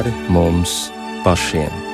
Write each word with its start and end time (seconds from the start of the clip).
pāri 0.00 0.12
mums 0.32 0.88
pašiem. 1.24 1.89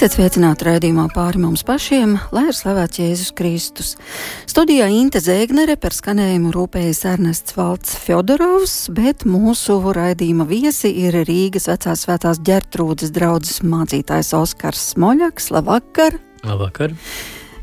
Esiet 0.00 0.14
sveicināti 0.16 0.64
raidījumā 0.64 1.02
pāri 1.12 1.36
mums 1.42 1.60
pašiem, 1.68 2.14
lai 2.32 2.46
ir 2.48 2.56
slavēts 2.56 3.02
Jēzus 3.02 3.34
Kristus. 3.36 3.90
Studijā 4.48 4.86
Inte 4.88 5.20
Zēgnere 5.20 5.74
par 5.76 5.92
skanējumu 5.92 6.54
rūpējas 6.54 7.02
Ernests 7.10 7.52
Valts 7.52 7.98
Fjodorovs, 8.00 8.76
bet 8.96 9.26
mūsu 9.28 9.76
raidījuma 9.92 10.46
viesi 10.48 10.88
ir 11.02 11.18
Rīgas 11.28 11.68
vecās 11.68 12.06
svētās 12.06 12.40
ģertrūdas 12.48 13.12
draudzes 13.12 13.60
mācītājs 13.60 14.32
Oskars 14.38 14.86
Smoļaks. 14.94 15.50
Labvakar! 15.58 16.16
Labvakar! 16.48 16.96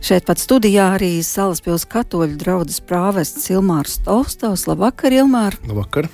Šeit 0.05 0.29
pat 0.29 0.37
studijā 0.37 0.91
arī 0.99 1.15
Salaspils 1.25 1.87
katoļu 1.89 2.37
draudzes 2.37 2.85
prāvests 2.85 3.49
Ilmārs 3.49 3.97
Tolstovs. 4.05 4.67
Labvakar, 4.69 5.17
Ilmār! 5.23 5.57
Labvakar! 5.65 6.11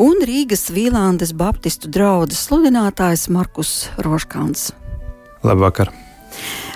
Un 0.00 0.24
Rīgas 0.24 0.70
Vīlandes 0.72 1.36
Baptistu 1.36 1.92
draudzes 1.92 2.46
sludinātājs 2.48 3.28
Markus 3.28 3.76
Roškāns. 4.00 4.70
Labvakar! 5.46 5.92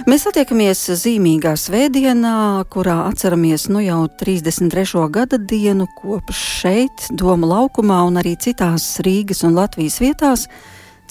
Mēs 0.09 0.25
satiekamies 0.25 0.81
zīmīgā 0.97 1.53
svētdienā, 1.61 2.65
kurā 2.73 2.97
atceramies 3.11 3.67
nu 3.69 3.83
jau 3.85 4.05
33. 4.23 5.03
gada 5.13 5.37
dienu, 5.37 5.89
kopš 5.99 6.41
šeit, 6.63 7.09
Doma 7.13 7.51
laukumā 7.51 8.01
un 8.09 8.17
arī 8.23 8.37
citās 8.41 8.87
Rīgas 9.05 9.45
un 9.45 9.59
Latvijas 9.59 10.01
vietās 10.01 10.47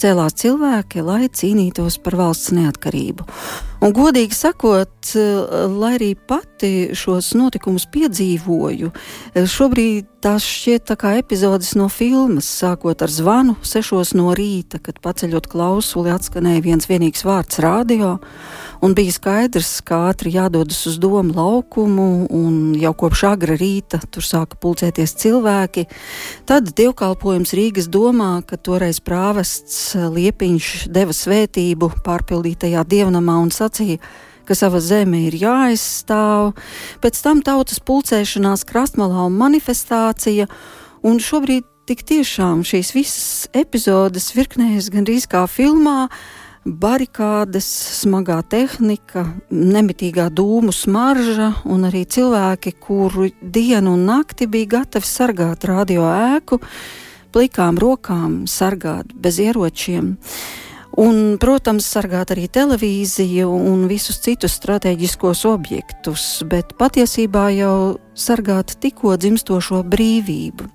cēlās 0.00 0.34
cilvēki, 0.42 1.04
lai 1.06 1.28
cīnītos 1.28 2.00
par 2.02 2.18
valsts 2.18 2.54
neatkarību. 2.56 3.28
Un, 3.80 3.94
godīgi 3.96 4.36
sakot, 4.36 5.14
lai 5.72 5.94
arī 5.96 6.12
pati 6.14 6.90
šos 6.92 7.32
notikumus 7.38 7.86
piedzīvoju, 7.88 8.92
šobrīd 9.48 10.10
tās 10.20 10.44
šķiet 10.44 10.84
tā 10.90 10.96
kā 11.00 11.14
epizodes 11.16 11.72
no 11.80 11.86
filmas, 11.88 12.44
sākot 12.60 13.00
ar 13.00 13.08
zvanu 13.08 13.54
sešos 13.64 14.12
no 14.18 14.34
rīta, 14.36 14.76
kad 14.84 15.00
paceļot 15.00 15.48
klausuli 15.48 16.12
atskanēja 16.12 16.64
viens 16.64 16.88
vienīgs 16.90 17.24
vārds 17.24 17.60
radio 17.64 18.18
un 18.84 18.92
bija 18.96 19.14
skaidrs, 19.16 19.70
ka 19.84 20.02
ātri 20.10 20.34
jādodas 20.34 20.82
uz 20.88 20.98
domu 21.00 21.32
laukumu, 21.36 22.26
un 22.36 22.74
jau 22.80 22.92
kopš 23.00 23.24
agra 23.32 23.56
rīta 23.60 24.02
tur 24.12 24.24
sāka 24.24 24.60
pulcēties 24.60 25.16
cilvēki. 25.20 25.86
Tad 26.48 26.68
dievkalpojums 26.76 27.56
Rīgas 27.56 27.88
domā, 27.92 28.42
ka 28.44 28.60
toreiz 28.60 29.00
prāvests 29.04 29.96
Liepiņš 29.96 30.90
deva 30.92 31.16
svētību 31.16 31.90
pārpildītajā 32.04 32.84
dievnamā 32.88 33.38
un 33.40 33.48
sacīja, 33.48 33.69
ka 34.48 34.56
sava 34.58 34.80
zeme 34.82 35.22
ir 35.28 35.36
jāaizstāv, 35.38 36.52
pēc 37.02 37.22
tam 37.22 37.42
tautas 37.46 37.78
pulcēšanās 37.86 38.66
krastmalā 38.66 39.28
un 39.28 39.38
manifestācija, 39.38 40.48
un 41.06 41.22
šobrīd 41.22 41.68
tik 41.86 42.02
tiešām 42.06 42.64
šīs 42.66 42.92
visas 42.94 43.30
epizodes 43.56 44.32
virknējas 44.36 44.90
gandrīz 44.94 45.28
kā 45.30 45.46
filmā, 45.50 46.08
barikādes, 46.64 47.66
smagā 48.02 48.40
tehnika, 48.52 49.24
nemitīgā 49.50 50.28
dūmu 50.34 50.74
smarža 50.76 51.52
un 51.64 51.86
arī 51.88 52.04
cilvēki, 52.04 52.74
kuru 52.82 53.30
dienu 53.40 53.94
un 53.96 54.04
nakti 54.10 54.48
bija 54.50 54.76
gatavi 54.76 55.08
sargāt 55.08 55.64
radio 55.70 56.04
ēku, 56.10 56.60
plikām 57.32 57.78
rokām, 57.80 58.42
sargāt 58.50 59.14
bez 59.14 59.40
ieročiem. 59.40 60.16
Un, 60.98 61.36
protams, 61.38 61.86
sargāt 61.86 62.32
arī 62.34 62.48
televīziju 62.50 63.46
un 63.46 63.84
visus 63.90 64.18
citus 64.24 64.56
strateģiskos 64.58 65.44
objektus, 65.46 66.24
bet 66.50 66.74
patiesībā 66.80 67.46
jau 67.54 67.74
sargāt 68.18 68.74
tikko 68.82 69.14
dzimstošo 69.20 69.84
brīvību. 69.86 70.66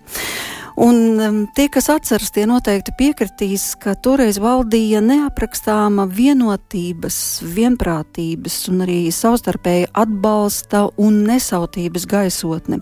Un 0.76 1.20
um, 1.20 1.38
tie, 1.56 1.70
kas 1.72 1.88
atceras, 1.88 2.34
tie 2.36 2.44
noteikti 2.48 2.92
piekritīs, 3.00 3.64
ka 3.80 3.94
toreiz 3.96 4.42
valdīja 4.44 5.00
neaprakstāma 5.00 6.04
vienotības, 6.12 7.20
vienprātības 7.48 8.58
un 8.74 8.84
arī 8.84 8.98
savstarpēja 9.16 9.94
atbalsta 9.96 10.90
un 11.00 11.22
nesautības 11.30 12.08
gaisotne. 12.12 12.82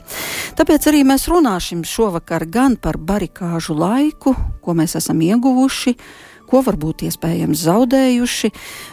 Tāpēc 0.58 0.90
arī 0.90 1.04
mēs 1.06 1.28
runāsim 1.30 1.86
šovakar 1.86 2.48
gan 2.50 2.80
par 2.82 2.98
barikāžu 2.98 3.78
laiku, 3.78 4.34
ko 4.66 4.78
mēs 4.78 4.98
esam 4.98 5.22
ieguvuši, 5.22 5.94
ko 6.54 6.62
varbūt 6.62 7.08
iespējams 7.08 7.64
zaudējuši. 7.66 8.52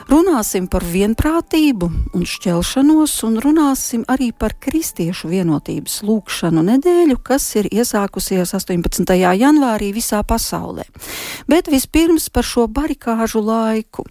Runāsim 0.09 0.65
par 0.73 0.87
vienprātību 0.89 1.91
un 2.17 2.25
šķelšanos, 2.25 3.19
un 3.29 3.37
runāsim 3.45 4.07
arī 4.09 4.31
par 4.33 4.55
kristiešu 4.65 5.29
vienotības 5.29 5.99
lūkšanu 6.09 6.65
nedēļu, 6.71 7.19
kas 7.21 7.51
ir 7.61 7.69
iesākusies 7.69 8.55
18. 8.57 9.13
janvārī 9.37 9.93
visā 9.93 10.23
pasaulē. 10.25 10.89
Bet 11.51 11.69
vispirms 11.69 12.31
par 12.33 12.49
šo 12.49 12.65
barikāžu 12.73 13.45
laiku 13.45 14.09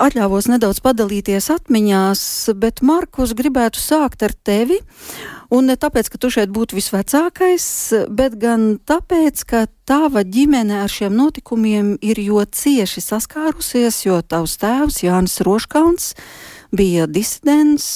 atļāvos 0.00 0.48
nedaudz 0.48 0.80
padalīties 0.84 1.50
atmiņās, 1.52 2.22
bet 2.60 2.80
Markus 2.84 3.34
gribētu 3.36 3.80
sākt 3.80 4.24
ar 4.24 4.36
tevi. 4.36 4.80
Un 5.50 5.66
ne 5.66 5.74
tāpēc, 5.74 6.06
ka 6.12 6.18
tu 6.22 6.28
šeit 6.30 6.52
būtu 6.54 6.76
visvecākais, 6.78 7.64
bet 8.06 8.36
gan 8.38 8.76
tāpēc, 8.86 9.42
ka 9.50 9.64
tava 9.88 10.22
ģimene 10.22 10.76
ar 10.84 10.92
šiem 10.92 11.16
notikumiem 11.18 11.96
ir 12.06 12.20
jo 12.22 12.44
cieši 12.46 13.02
saskārusies, 13.02 13.98
jo 14.06 14.20
tavs 14.22 14.54
tēvs 14.62 15.02
Jānis 15.02 15.40
Roškauns 15.42 16.12
bija 16.70 17.08
disidents 17.10 17.88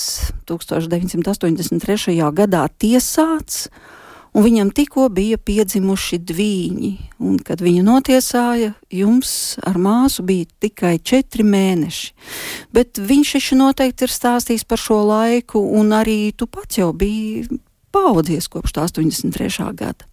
1983. 0.51 2.19
gadā 2.35 2.67
tiesāts 2.75 3.69
un 4.35 4.45
viņam 4.45 4.71
tikko 4.75 5.09
bija 5.15 5.39
piedzimuši 5.39 6.19
dvīņi, 6.27 6.93
un 7.23 7.39
kad 7.47 7.63
viņu 7.63 7.85
notiesāja, 7.87 8.73
jums 8.91 9.57
ar 9.67 9.79
māsu 9.79 10.25
bija 10.27 10.49
tikai 10.63 10.97
četri 10.99 11.47
mēneši. 11.47 12.11
Bet 12.75 12.99
viņš 12.99 13.37
taču 13.39 13.59
noteikti 13.61 14.09
ir 14.09 14.15
stāstījis 14.15 14.67
par 14.67 14.83
šo 14.83 15.01
laiku, 15.07 15.63
un 15.79 15.95
arī 15.95 16.35
tu 16.37 16.51
pats 16.51 16.83
jau 16.83 16.91
biji 16.93 17.47
paudzies 17.95 18.51
kopš 18.51 18.75
83. 18.89 19.71
gada. 19.79 20.11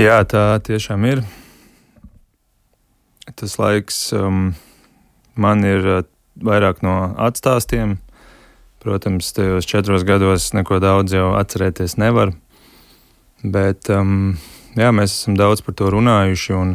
Jā, 0.00 0.20
tā 0.24 0.60
tiešām 0.64 1.04
ir. 1.08 1.24
Tas 3.36 3.56
laiks 3.60 4.10
um, 4.16 4.52
man 5.36 5.64
ir 5.64 5.86
uh, 5.86 6.04
vairāk 6.40 6.80
no 6.84 6.94
atstāstiem, 7.20 7.98
Protams, 8.80 9.32
tajos 9.36 9.66
četros 9.68 10.04
gados 10.08 10.54
neko 10.56 10.78
daudz 10.80 11.12
jau 11.12 11.34
atcerēties 11.36 11.98
nevar. 12.00 12.32
Bet 13.44 13.90
um, 13.92 14.38
jā, 14.72 14.88
mēs 14.96 15.18
esam 15.18 15.36
daudz 15.36 15.60
par 15.66 15.76
to 15.76 15.90
runājuši. 15.92 16.54
Un, 16.56 16.72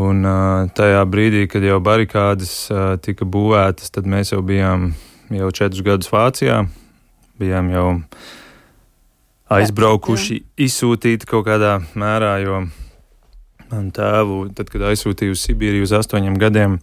un 0.00 0.24
uh, 0.24 0.70
tajā 0.72 1.04
brīdī, 1.04 1.44
kad 1.52 1.68
jau 1.68 1.76
barikādas 1.84 2.54
uh, 2.72 2.94
tika 2.96 3.28
būvētas, 3.28 3.92
tad 3.92 4.08
mēs 4.08 4.32
jau 4.32 4.40
bijām 4.40 4.94
jau 5.36 5.52
četrus 5.52 5.84
gadus 5.84 6.08
Vācijā. 6.16 6.62
Bijām 7.40 7.68
jau 7.76 7.86
aizbraukuši, 9.52 10.42
izsūtīti 10.64 11.28
kaut 11.28 11.44
kādā 11.48 11.76
mērā, 11.92 12.38
jo 12.40 12.64
man 13.68 13.92
tēvu, 13.92 14.46
tad, 14.56 14.72
kad 14.72 14.88
aizsūtīju 14.94 15.36
uz 15.36 15.44
Sibīriju 15.44 15.84
uz 15.84 15.98
astoņiem 16.00 16.40
gadiem, 16.40 16.80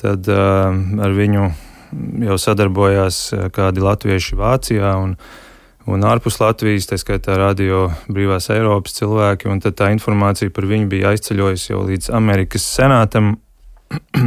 tad 0.00 0.24
uh, 0.32 0.72
ar 1.04 1.20
viņu 1.20 1.50
jau 2.26 2.38
sadarbojās 2.40 3.20
eh, 3.34 3.46
kādi 3.54 3.84
latvieši 3.84 4.38
Vācijā 4.38 4.94
un, 5.02 5.16
un 5.90 6.06
ārpus 6.06 6.40
Latvijas, 6.42 6.88
tā 6.90 6.98
skaitā 7.00 7.38
radio 7.40 7.88
brīvās 8.08 8.50
Eiropas 8.54 8.96
cilvēki, 9.00 9.50
un 9.50 9.62
tad 9.64 9.78
tā 9.80 9.90
informācija 9.94 10.52
par 10.54 10.68
viņu 10.70 10.90
bija 10.92 11.14
aizceļojusi 11.14 11.72
jau 11.72 11.84
līdz 11.88 12.10
Amerikas 12.16 12.66
senātam. 12.78 13.36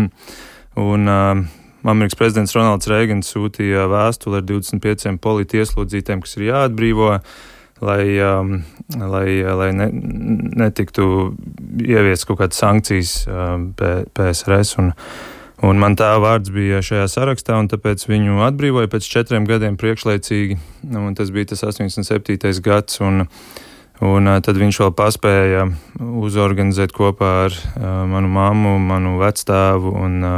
un, 0.92 1.08
uh, 1.08 1.44
Amerikas 1.84 2.16
prezidents 2.16 2.56
Ronalds 2.56 2.88
Reigans 2.88 3.32
sūtīja 3.34 3.88
vēstuli 3.92 4.40
ar 4.40 4.46
25 4.48 5.18
politi 5.24 5.60
ieslodzītiem, 5.60 6.22
kas 6.24 6.38
ir 6.38 6.48
jāatbrīvo, 6.48 7.10
lai, 7.84 8.06
um, 8.24 8.54
lai, 8.96 9.28
lai 9.44 9.70
ne, 9.76 9.90
netiktu 10.64 11.06
ieviestas 11.84 12.28
kaut 12.30 12.40
kādas 12.40 12.62
sankcijas 12.64 13.16
um, 13.28 13.72
PSRS. 13.76 14.78
Un, 14.80 14.94
Un 15.64 15.80
man 15.80 15.94
tā 15.96 16.10
vārds 16.20 16.52
bija 16.52 16.82
šajā 16.84 17.06
sarakstā, 17.08 17.56
un 17.56 17.70
tāpēc 17.72 18.02
viņu 18.10 18.42
atbrīvoja 18.44 18.90
pēc 18.92 19.06
četriem 19.08 19.46
gadiem 19.48 19.78
priekšlaicīgi. 19.80 20.58
Tas 21.16 21.30
bija 21.32 21.54
tas 21.54 21.64
87. 21.64 22.50
gads, 22.66 23.00
un, 23.00 23.24
un 24.04 24.28
tad 24.44 24.60
viņš 24.60 24.80
vēl 24.84 24.92
paspēja 24.98 25.62
uzorganizēt 26.04 26.92
kopā 26.96 27.30
ar 27.46 27.56
uh, 27.56 28.04
manu 28.12 28.34
mammu, 28.36 28.74
manu 28.84 29.16
vecstāvu 29.22 29.96
un 30.02 30.20
uh, 30.28 30.36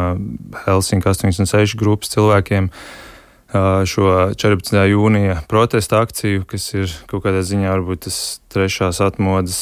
Helsinki 0.68 1.10
86 1.10 1.74
grupas 1.82 2.14
cilvēkiem 2.14 2.70
uh, 2.70 3.82
šo 3.90 4.30
14. 4.38 4.78
jūnija 4.94 5.40
protesta 5.50 6.04
akciju, 6.06 6.46
kas 6.54 6.70
ir 6.78 6.94
kaut 7.10 7.26
kādā 7.26 7.42
ziņā 7.42 7.74
varbūt 7.74 8.06
tas 8.06 8.22
trešās 8.54 9.02
atmodas 9.02 9.60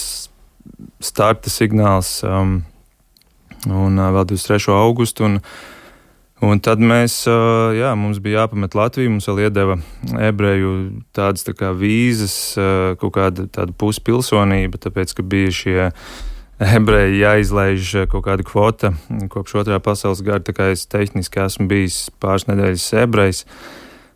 starta 1.00 1.52
signāls 1.52 2.18
um, 2.28 2.64
un 3.70 4.04
vēl 4.04 4.28
23. 4.34 4.76
augustu. 4.80 5.30
Un, 5.30 5.40
Un 6.44 6.60
tad 6.60 6.82
mēs, 6.84 7.22
jā, 7.78 7.94
mums 7.96 8.18
bija 8.20 8.42
jāpamet 8.42 8.74
Latviju, 8.76 9.14
mums 9.14 9.30
vēl 9.30 9.46
iedeva 9.46 9.78
ebreju 10.28 10.72
tādas 11.16 11.46
tā 11.48 11.54
kā 11.56 11.70
vīzas, 11.72 12.34
kaut 13.00 13.14
kāda 13.16 13.46
tāda 13.48 13.72
puspilsonība, 13.80 14.82
tāpēc, 14.84 15.14
ka 15.16 15.24
bija 15.24 15.54
šie 15.56 15.78
ebreji 16.76 17.22
jāizlaiž 17.22 17.94
kaut 18.12 18.26
kāda 18.28 18.44
kvota 18.48 18.92
kopš 19.32 19.56
otrā 19.64 19.80
pasaules 19.84 20.24
gara, 20.26 20.44
tā 20.44 20.56
kā 20.58 20.68
es 20.74 20.84
tehniski 20.90 21.46
esmu 21.46 21.70
bijis 21.72 22.10
pāris 22.20 22.50
nedēļas 22.50 22.90
ebrejs. 23.06 23.46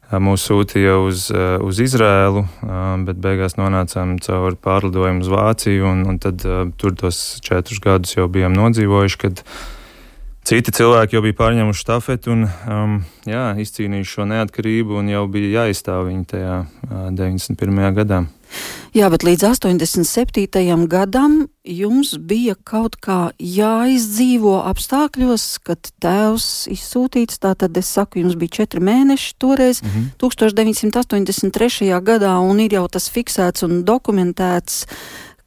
Mūs 0.08 0.46
sūtīja 0.48 0.94
uz, 1.04 1.26
uz 1.36 1.80
Izrēlu, 1.84 2.46
bet 3.04 3.18
beigās 3.20 3.58
nonācām 3.60 4.14
caur 4.24 4.56
pārlidojumu 4.56 5.26
uz 5.26 5.32
Vāciju, 5.34 5.90
un, 5.90 6.06
un 6.08 6.20
tad 6.24 6.46
tur 6.80 6.96
tos 6.96 7.42
četrus 7.44 7.82
gadus 7.84 8.16
jau 8.16 8.30
bijām 8.32 8.56
nodzīvojuši, 8.56 9.20
kad 9.26 9.44
Citi 10.48 10.72
cilvēki 10.72 11.18
jau 11.18 11.20
bija 11.26 11.36
pārņēmuši 11.42 11.82
stafeti 11.84 12.30
un 12.32 12.46
um, 12.48 12.92
jā, 13.28 13.50
izcīnījuši 13.60 14.14
šo 14.14 14.28
neatkarību, 14.30 14.96
un 15.02 15.10
jau 15.12 15.26
bija 15.28 15.66
jāizstāv 15.66 16.06
viņi 16.08 16.24
tajā 16.32 16.54
uh, 16.64 17.10
91. 17.12 17.82
gadā. 17.98 18.22
Jā, 18.96 19.10
bet 19.14 19.24
līdz 19.28 19.44
87. 19.52 20.88
gadam 20.90 21.48
jums 21.68 22.16
bija 22.18 22.56
kaut 22.66 22.96
kā 23.04 23.32
jāizdzīvo 23.38 24.56
apstākļos, 24.70 25.46
kad 25.68 25.92
tēvs 26.02 26.68
izsūtīts. 26.74 27.42
Tātad 27.44 27.78
es 27.78 27.92
saku, 27.94 28.24
jums 28.24 28.38
bija 28.40 28.62
četri 28.62 28.82
mēneši 28.82 29.36
toreiz, 29.38 29.84
mm 29.84 29.90
-hmm. 29.90 30.06
1983. 30.18 31.92
gadā, 32.02 32.34
un 32.40 32.60
ir 32.60 32.74
jau 32.74 32.88
tas 32.88 33.10
fiksēts 33.10 33.64
un 33.64 33.84
dokumentēts, 33.84 34.86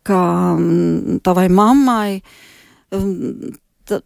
ka 0.03 0.55
mm, 0.59 1.21
tavai 1.23 1.49
mammai 1.49 2.23
mm, 2.93 3.57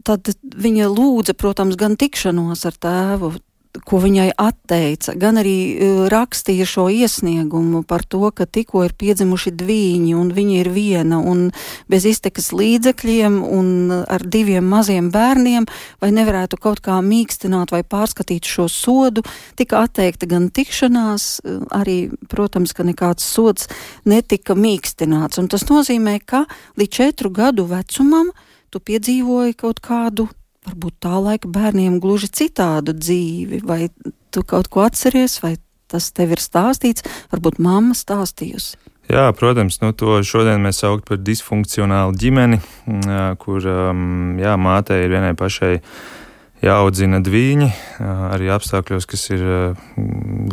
tad 0.05 0.31
viņa 0.41 0.89
lūdza, 0.89 1.35
protams, 1.35 1.77
gan 1.77 1.97
tikšanos 2.01 2.65
ar 2.67 2.79
tēvu, 2.81 3.35
ko 3.83 3.99
viņai 3.99 4.29
atteica, 4.39 5.17
gan 5.19 5.41
arī 5.41 5.57
uh, 5.75 6.03
rakstīja 6.13 6.67
šo 6.69 6.87
iesniegumu 6.93 7.83
par 7.89 8.05
to, 8.07 8.23
ka 8.31 8.47
tikko 8.47 8.85
ir 8.87 8.95
piedzimuši 8.99 9.51
dviņi 9.59 10.15
un 10.19 10.31
viņa 10.35 10.61
ir 10.61 10.71
viena 10.75 11.19
un 11.19 11.49
bez 11.91 12.07
iztekas 12.07 12.53
līdzekļiem 12.55 13.41
un 13.43 13.91
ar 13.95 14.23
diviem 14.23 14.67
maziem 14.71 15.11
bērniem, 15.15 15.67
vai 16.03 16.13
nevarētu 16.15 16.61
kaut 16.63 16.83
kā 16.85 17.01
mīkstināt 17.03 17.75
vai 17.75 17.83
pārskatīt 17.83 18.47
šo 18.47 18.69
sodu, 18.71 19.25
tika 19.59 19.83
atteikta 19.89 20.29
gan 20.31 20.49
tikšanās, 20.55 21.43
arī, 21.75 21.99
protams, 22.31 22.75
ka 22.77 22.87
nekāds 22.87 23.27
sods 23.27 23.69
netika 24.07 24.55
mīkstināts. 24.55 25.41
Un 25.43 25.51
tas 25.51 25.67
nozīmē, 25.71 26.21
ka 26.23 26.45
līdz 26.79 26.95
četru 26.95 27.33
gadu 27.35 27.67
vecumam 27.71 28.31
tu 28.71 28.81
piedzīvoji 28.83 29.55
kaut 29.59 29.83
kādu, 29.85 30.29
varbūt 30.69 30.97
tā 31.05 31.15
laika 31.21 31.51
bērniem 31.51 32.01
gluži 32.03 32.31
citādu 32.33 32.95
dzīvi, 32.97 33.63
vai 33.67 33.89
tu 34.35 34.43
kaut 34.47 34.71
ko 34.73 34.85
atceries, 34.87 35.39
vai 35.45 35.57
tas 35.91 36.11
tev 36.15 36.35
ir 36.35 36.43
stāstīts, 36.43 37.05
varbūt 37.33 37.61
mamma 37.63 37.97
stāstījusi. 37.97 38.81
Jā, 39.13 39.29
protams, 39.37 39.77
nu, 39.83 39.93
to 39.93 40.17
šodien 40.25 40.63
mēs 40.65 40.81
saucam 40.81 41.05
par 41.11 41.19
disfunkcionālu 41.21 42.17
ģimeni, 42.17 42.59
kur 43.43 43.67
jā, 44.41 44.55
mātei 44.57 45.03
ir 45.05 45.13
vienai 45.13 45.35
pašai 45.37 45.75
jāaudzina 46.65 47.21
dviņi, 47.21 47.69
arī 48.33 48.49
apstākļos, 48.55 49.09
kas 49.11 49.27
ir 49.35 49.45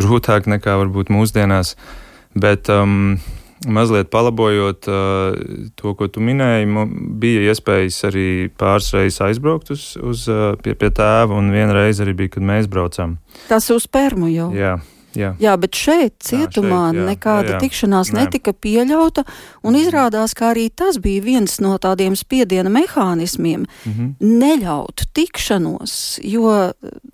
grūtāk 0.01 0.51
nekā 0.51 0.75
varbūt 0.83 1.13
mūsdienās. 1.15 1.77
Bet 2.35 2.67
um, 2.71 3.15
mazliet 3.67 4.09
palabojot 4.13 4.87
uh, 4.89 5.35
to, 5.77 5.93
ko 5.97 6.07
tu 6.11 6.23
minēji, 6.23 6.69
bija 7.21 7.51
iespējas 7.51 7.99
arī 8.09 8.27
pāris 8.57 8.91
reizes 8.95 9.21
aizbraukt 9.27 9.73
uz, 9.75 9.91
uz, 10.01 10.25
pie, 10.63 10.73
pie 10.73 10.89
tēva, 10.89 11.37
un 11.37 11.51
vienreiz 11.53 12.01
arī 12.01 12.15
bija, 12.23 12.35
kad 12.37 12.47
mēs 12.47 12.71
braucām. 12.71 13.19
Tas 13.49 13.69
uz 13.73 13.87
Permu 13.91 14.31
jau. 14.31 14.49
Jā. 14.55 14.79
Jā. 15.17 15.33
jā, 15.41 15.55
bet 15.59 15.75
šeit, 15.75 16.15
cietumā, 16.23 16.83
jā, 16.87 16.91
šeit, 16.91 16.99
jā. 16.99 17.05
nekāda 17.09 17.49
jā, 17.49 17.55
jā. 17.55 17.61
tikšanās 17.65 18.11
Nē. 18.11 18.25
netika 18.25 18.53
pieļauta. 18.53 19.25
Un 19.63 19.73
mhm. 19.75 19.81
izrādās, 19.83 20.35
ka 20.37 20.51
arī 20.53 20.69
tas 20.69 20.99
bija 21.01 21.23
viens 21.25 21.59
no 21.63 21.75
tādiem 21.81 22.15
spiediena 22.19 22.71
mehānismiem 22.71 23.65
mm 23.65 23.91
-hmm.- 23.91 24.13
neļaut 24.43 25.05
tikšanos. 25.13 26.19
Jo 26.23 26.71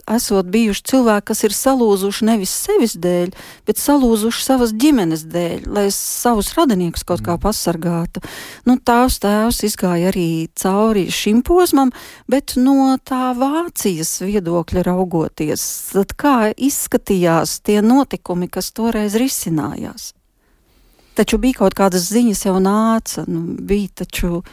esot 0.07 0.45
bijuši 0.45 0.83
cilvēki, 0.83 1.25
kas 1.25 1.44
ir 1.44 1.51
salūzuši 1.51 2.25
nevis 2.25 2.49
sevis 2.49 2.95
dēļ, 2.95 3.33
bet 3.67 3.77
salūzuši 3.77 4.44
savas 4.44 4.71
ģimenes 4.73 5.25
dēļ, 5.27 5.67
lai 5.67 5.88
savus 5.91 6.53
radiniekus 6.57 7.03
kaut 7.03 7.21
kā 7.21 7.35
mhm. 7.35 7.41
pasargātu. 7.41 8.21
Nu, 8.65 8.77
tēvs 8.77 9.19
tēvs 9.19 9.63
izgāja 9.63 10.11
arī 10.11 10.47
cauri 10.55 11.07
šim 11.11 11.41
posmam, 11.41 11.91
bet 12.27 12.55
no 12.55 12.97
tā 13.03 13.33
Vācijas 13.38 14.21
viedokļa 14.21 14.83
raugoties, 14.88 15.63
tad 15.94 16.13
kā 16.19 16.53
izskatījās 16.53 17.59
tie 17.67 17.81
notikumi, 17.88 18.50
kas 18.51 18.72
toreiz 18.75 19.16
risinājās. 19.18 20.12
Taču 21.18 21.39
bija 21.42 21.63
kaut 21.63 21.74
kādas 21.78 22.12
ziņas 22.12 22.45
jau 22.45 22.57
nāca, 22.62 23.24
nu, 23.25 23.56
bija 23.57 24.04
taču 24.04 24.44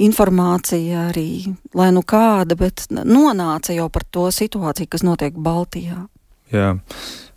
informācija 0.00 1.08
arī, 1.08 1.56
lai 1.76 1.90
nu 1.92 2.04
kāda, 2.06 2.56
bet 2.56 2.86
nonāca 2.90 3.74
jau 3.74 3.88
par 3.92 4.06
to 4.06 4.28
situāciju, 4.32 4.88
kas 4.92 5.04
notiek 5.04 5.34
Baltijā. 5.34 6.04
Jā, 6.50 6.70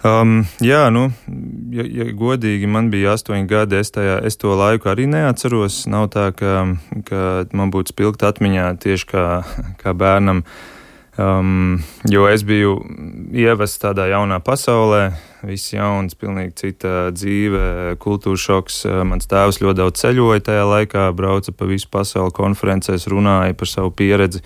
um, 0.06 0.40
jā 0.64 0.84
nu, 0.94 1.08
ja, 1.74 1.86
ja 1.86 2.08
godīgi, 2.18 2.70
man 2.70 2.88
bija 2.94 3.14
astoņi 3.18 3.50
gadi, 3.50 3.82
es, 3.82 3.92
tajā, 3.94 4.20
es 4.26 4.40
to 4.42 4.54
laiku 4.58 4.90
arī 4.90 5.06
neatceros. 5.10 5.84
Nav 5.90 6.08
tā, 6.14 6.30
ka, 6.38 6.64
ka 7.10 7.26
man 7.54 7.74
būtu 7.74 7.94
spilgta 7.94 8.32
atmiņā 8.34 8.72
tieši 8.86 9.10
kā, 9.12 9.28
kā 9.82 9.98
bērnam. 9.98 10.46
Uh, 10.46 10.80
Um, 11.14 11.78
jo 12.10 12.26
es 12.26 12.42
biju 12.42 12.80
ievests 13.38 13.78
tādā 13.84 14.08
jaunā 14.10 14.40
pasaulē, 14.42 15.12
viss 15.46 15.70
jauns, 15.76 16.16
pilnīgi 16.18 16.56
cita 16.58 17.12
dzīve, 17.14 18.00
kultūras 18.02 18.42
šoks. 18.42 18.80
Uh, 18.88 19.04
mans 19.06 19.30
tēvs 19.30 19.62
ļoti 19.62 19.78
daudz 19.78 20.02
ceļoja 20.02 20.46
tajā 20.50 20.64
laikā, 20.72 21.06
brauca 21.14 21.54
pa 21.54 21.70
visu 21.70 21.92
pasauli 21.94 22.34
konferencēs, 22.34 23.06
runāja 23.14 23.54
par 23.60 23.70
savu 23.70 23.94
pieredzi, 23.94 24.42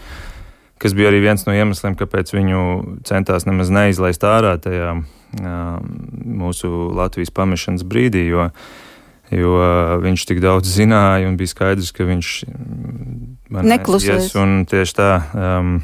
kas 0.83 0.97
bija 0.97 1.07
arī 1.13 1.23
viens 1.23 1.47
no 1.47 1.55
iemesliem, 1.55 1.95
kāpēc 1.95 2.35
viņu 2.35 2.61
centās 3.07 3.47
nemaz 3.47 3.71
neizlaist 3.71 4.27
ārā 4.27 4.57
tajā 4.59 4.97
um, 4.99 5.89
mūsu 6.43 6.92
Latvijas 6.99 7.31
pamešanas 7.31 7.87
brīdī. 7.87 8.27
Jo, 8.27 8.51
jo 9.31 9.57
viņš 10.03 10.31
tik 10.33 10.44
daudz 10.44 10.75
zināja 10.75 11.31
un 11.31 11.39
bija 11.39 11.56
skaidrs, 11.56 11.95
ka 11.95 12.11
viņš 12.11 12.39
man 13.56 13.71
neklusēs. 13.71 14.33
Un 14.35 14.65
tieši 14.68 14.99
tā. 14.99 15.13
Um, 15.31 15.77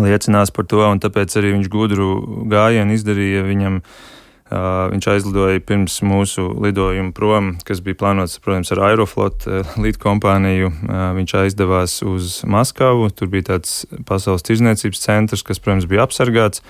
liecinās 0.00 0.52
par 0.54 0.66
to, 0.68 0.82
un 0.84 1.00
tāpēc 1.02 1.38
arī 1.38 1.54
viņš 1.56 1.70
gudru 1.72 2.10
gājienu 2.50 2.96
izdarīja. 2.96 3.44
Viņam, 3.46 3.78
uh, 3.82 4.86
viņš 4.92 5.08
aizlidoja 5.12 5.62
pirms 5.66 5.98
mūsu 6.06 6.48
lidojuma 6.64 7.14
prom, 7.16 7.54
kas 7.66 7.82
bija 7.84 7.98
plānots, 8.02 8.38
protams, 8.42 8.72
ar 8.74 8.82
Aeroflot 8.90 9.46
uh, 9.48 9.76
līdkompāniju. 9.80 10.72
Uh, 10.72 11.06
viņš 11.18 11.36
aizdevās 11.42 12.00
uz 12.06 12.40
Maskavu, 12.48 13.10
tur 13.14 13.32
bija 13.32 13.52
tāds 13.54 13.84
pasaules 14.08 14.46
tirzniecības 14.46 15.02
centrs, 15.02 15.44
kas, 15.46 15.62
protams, 15.62 15.88
bija 15.90 16.06
apsargāts. 16.06 16.64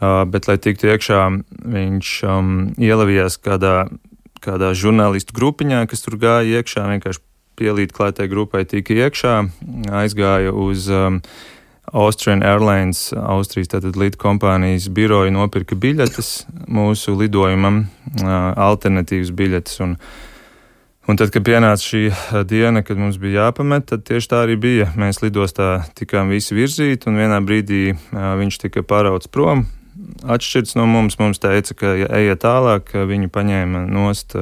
Uh, 0.00 0.24
bet, 0.28 0.48
lai 0.50 0.58
tiktu 0.58 0.90
iekšā, 0.90 1.20
viņš 1.70 2.08
um, 2.28 2.56
ielavījās 2.82 3.38
kādā, 3.40 3.86
kādā 4.44 4.72
žurnālistu 4.76 5.36
grupiņā, 5.36 5.84
kas 5.88 6.02
tur 6.04 6.18
gāja 6.20 6.60
iekšā, 6.60 6.88
vienkārši 6.90 7.22
pielīt 7.58 7.94
klātai 7.94 8.26
grupai, 8.30 8.64
tika 8.68 8.96
iekšā, 9.06 9.34
aizgāja 10.02 10.54
uz 10.54 10.88
um, 10.92 11.20
Austrian 11.92 12.42
Airlines, 12.42 13.12
Austrijas 13.12 13.74
tātad 13.74 13.98
līdz 14.00 14.16
kompānijas 14.20 14.88
biroja 14.94 15.32
nopirka 15.34 15.76
biļetes 15.76 16.30
mūsu 16.72 17.16
lidojumam, 17.18 17.84
alternatīvas 18.24 19.32
biļetes. 19.36 19.80
Un, 19.84 19.94
un 21.08 21.20
tad, 21.20 21.32
kad 21.34 21.44
pienāca 21.44 21.84
šī 21.84 22.02
diena, 22.48 22.82
kad 22.86 23.00
mums 23.00 23.18
bija 23.20 23.48
jāpamet, 23.48 23.90
tad 23.92 24.06
tieši 24.08 24.30
tā 24.32 24.42
arī 24.46 24.56
bija. 24.60 24.90
Mēs 24.96 25.20
lidostā 25.22 25.84
tikām 25.98 26.32
visi 26.32 26.56
virzīti, 26.56 27.10
un 27.10 27.20
vienā 27.20 27.40
brīdī 27.44 27.82
viņš 28.12 28.60
tika 28.64 28.84
parauts 28.86 29.28
prom. 29.28 29.66
Atšķirts 30.24 30.74
no 30.78 30.88
mums, 30.90 31.18
mums 31.20 31.38
teica, 31.42 31.76
ka 31.78 31.92
ja 32.00 32.08
ejiet 32.16 32.40
tālāk, 32.42 32.94
viņu 33.06 33.28
paņēma 33.34 33.84
nost 33.92 34.34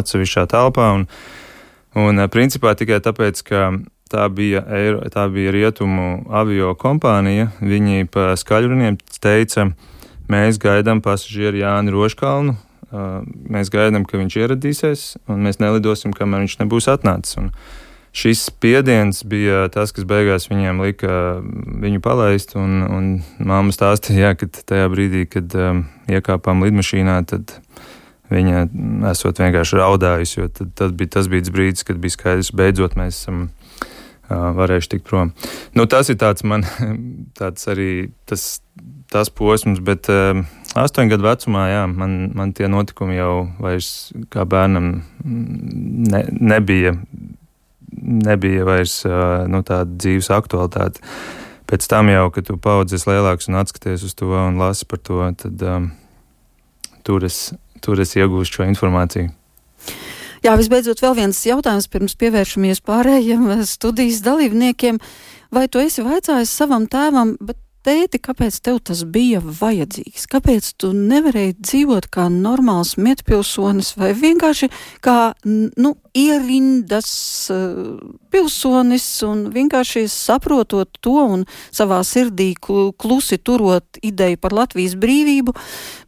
atsevišķā 0.00 0.44
telpā. 0.52 0.92
Un, 1.00 1.08
un 1.98 2.22
principā 2.30 2.76
tikai 2.78 3.00
tāpēc, 3.02 3.42
ka 3.48 3.64
Tā 4.10 4.24
bija, 4.34 4.64
Eiro, 4.74 5.04
tā 5.06 5.28
bija 5.30 5.52
rietumu 5.54 6.24
avio 6.34 6.72
kompānija. 6.74 7.52
Viņi 7.62 8.08
pa 8.10 8.32
skaļruniem 8.38 8.96
teica, 9.22 9.68
mēs 10.30 10.58
gaidām 10.58 10.98
pasažieru 11.04 11.60
Jāni 11.60 11.94
Roškalnu, 11.94 12.56
mēs 13.54 13.70
gaidām, 13.70 14.02
ka 14.08 14.18
viņš 14.18 14.38
ieradīsies, 14.40 15.04
un 15.30 15.46
mēs 15.46 15.60
nelidosim, 15.62 16.14
kamēr 16.16 16.42
viņš 16.42 16.58
nebūs 16.64 16.90
atnācis. 16.90 17.38
Un 17.38 17.52
šis 18.10 18.42
spiediens 18.48 19.22
bija 19.30 19.68
tas, 19.70 19.94
kas 19.94 20.08
beigās 20.10 20.48
viņiem 20.50 20.82
lika 20.88 21.20
viņu 21.86 22.02
palaist. 22.02 22.56
Un, 22.58 22.82
un 22.82 23.08
māma 23.38 23.70
stāstīja, 23.70 24.34
ka 24.34 24.50
tajā 24.50 24.90
brīdī, 24.90 25.22
kad 25.30 25.54
um, 25.54 25.84
iekāpām 26.10 26.66
lidmašīnā, 26.66 27.20
tad 27.30 27.54
viņa 28.30 28.66
esot 29.14 29.38
vienkārši 29.38 29.78
raudājusi, 29.78 30.36
jo 30.40 30.50
tad, 30.50 30.74
tad 30.82 30.98
bija 30.98 31.14
tas 31.20 31.30
bija 31.30 31.46
brīdis, 31.54 31.86
kad 31.86 32.02
bija 32.02 32.18
skaidrs, 32.18 32.50
beidzot 32.58 32.98
mēs 32.98 33.22
esam 33.22 33.46
uh, 33.46 33.59
varējuši 34.30 34.92
tikt 34.94 35.06
prom. 35.08 35.32
Nu, 35.76 35.86
tas 35.90 36.10
ir 36.12 36.18
tāds 36.20 36.44
man, 36.46 36.64
tāds 37.38 37.68
arī 37.70 37.90
tas, 38.30 38.60
tas 39.12 39.32
posms, 39.34 39.82
bet 39.84 40.10
astoņu 40.10 41.14
gadu 41.14 41.28
vecumā, 41.28 41.66
jā, 41.72 41.84
man, 41.90 42.16
man 42.36 42.54
tie 42.56 42.70
notikumi 42.70 43.18
jau 43.18 43.34
vairs 43.62 44.10
kā 44.32 44.46
bērnam 44.48 44.92
ne, 45.24 46.24
nebija, 46.30 46.94
nebija 47.90 48.66
vairs 48.68 49.00
nu, 49.50 49.64
tāda 49.66 49.90
dzīves 49.90 50.30
aktualitāte. 50.34 51.02
Pēc 51.70 51.86
tam 51.86 52.08
jau, 52.10 52.26
kad 52.34 52.48
tu 52.48 52.56
paudzies 52.58 53.06
lielāks 53.06 53.46
un 53.46 53.60
atskaties 53.60 54.02
uz 54.06 54.14
to 54.18 54.30
un 54.34 54.58
lasi 54.58 54.86
par 54.90 54.98
to, 55.06 55.22
tad 55.38 55.60
um, 55.62 55.92
tur 57.06 57.22
es 57.26 57.52
tur 57.84 58.00
es 58.00 58.14
iegūstu 58.16 58.60
šo 58.60 58.68
informāciju. 58.68 59.30
Jā, 60.40 60.54
visbeidzot, 60.56 61.02
vēl 61.04 61.18
viens 61.18 61.38
jautājums, 61.44 61.88
pirms 61.92 62.14
pievēršamies 62.20 62.80
pārējiem 62.88 63.50
studijas 63.68 64.22
dalībniekiem. 64.24 65.00
Vai 65.52 65.66
tu 65.68 65.82
esi 65.82 66.04
vaicājis 66.06 66.52
savam 66.62 66.86
tēvam, 66.88 67.34
bet 67.44 67.58
tēti, 67.86 68.20
kāpēc 68.22 68.60
tev 68.64 68.80
tas 68.90 69.04
bija 69.04 69.40
vajadzīgs? 69.40 70.26
Kāpēc 70.30 70.72
tu 70.80 70.92
nevarēji 70.96 71.56
dzīvot 71.58 72.10
kā 72.12 72.28
normāls 72.32 72.96
mietpilsonis 73.00 73.94
vai 74.00 74.12
vienkārši 74.16 74.70
kā, 75.04 75.32
nu, 75.44 75.94
ierindas 76.16 77.10
uh, 77.52 77.98
pilsonis 78.30 79.04
un 79.26 79.44
vienkārši 79.54 80.06
saprotot 80.10 80.98
to 81.02 81.14
un 81.22 81.44
savā 81.70 82.00
sirdī 82.06 82.52
klusi 82.58 83.38
turot 83.38 84.00
ideju 84.02 84.38
par 84.42 84.54
Latvijas 84.56 84.96
brīvību, 84.98 85.54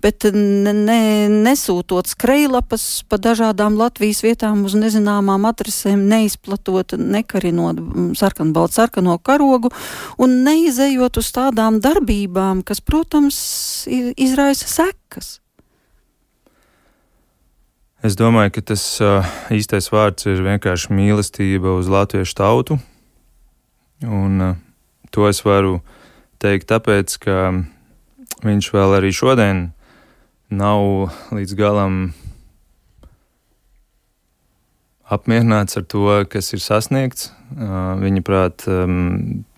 bet 0.03 0.27
ne, 0.35 0.75
ne, 0.75 1.01
nesūtot 1.47 2.11
skrejlapas 2.11 3.05
pa 3.09 3.19
dažādām 3.23 3.79
Latvijas 3.79 4.25
vietām 4.27 4.65
uz 4.67 4.75
nezināmām 4.79 5.47
adresēm, 5.51 6.03
neizplatot, 6.11 6.97
nekarinot 6.99 7.79
sarkanbaltu 8.19 8.81
sarkano 8.81 9.19
karogu 9.23 9.71
un 10.19 10.41
neizējot 10.47 11.23
uz 11.23 11.31
tādām 11.35 11.62
darbībām, 11.71 12.63
kas, 12.67 12.81
protams, 12.81 13.39
izraisa 14.17 14.69
sekas. 14.71 15.37
Es 18.03 18.17
domāju, 18.19 18.57
ka 18.57 18.65
tas 18.73 18.83
uh, 18.99 19.29
īstais 19.55 19.87
vārds 19.93 20.27
ir 20.27 20.41
vienkārši 20.43 20.91
mīlestība 20.91 21.77
uz 21.79 21.87
latviešu 21.87 22.35
tautu. 22.35 22.79
Un, 24.03 24.41
uh, 24.43 24.57
to 25.15 25.29
es 25.29 25.45
varu 25.47 25.79
teikt 26.43 26.67
tāpēc, 26.73 27.15
ka 27.23 27.37
viņš 28.43 28.73
vēl 28.75 28.97
arī 28.99 29.13
šodien 29.15 29.63
nav 30.51 31.13
līdz 31.31 31.55
galam 31.55 32.01
apmierināts 35.13 35.79
ar 35.79 35.87
to, 35.87 36.09
kas 36.33 36.51
ir 36.57 36.65
sasniegts. 36.65 37.31
Viņa 38.03 38.23
prāt, 38.25 38.65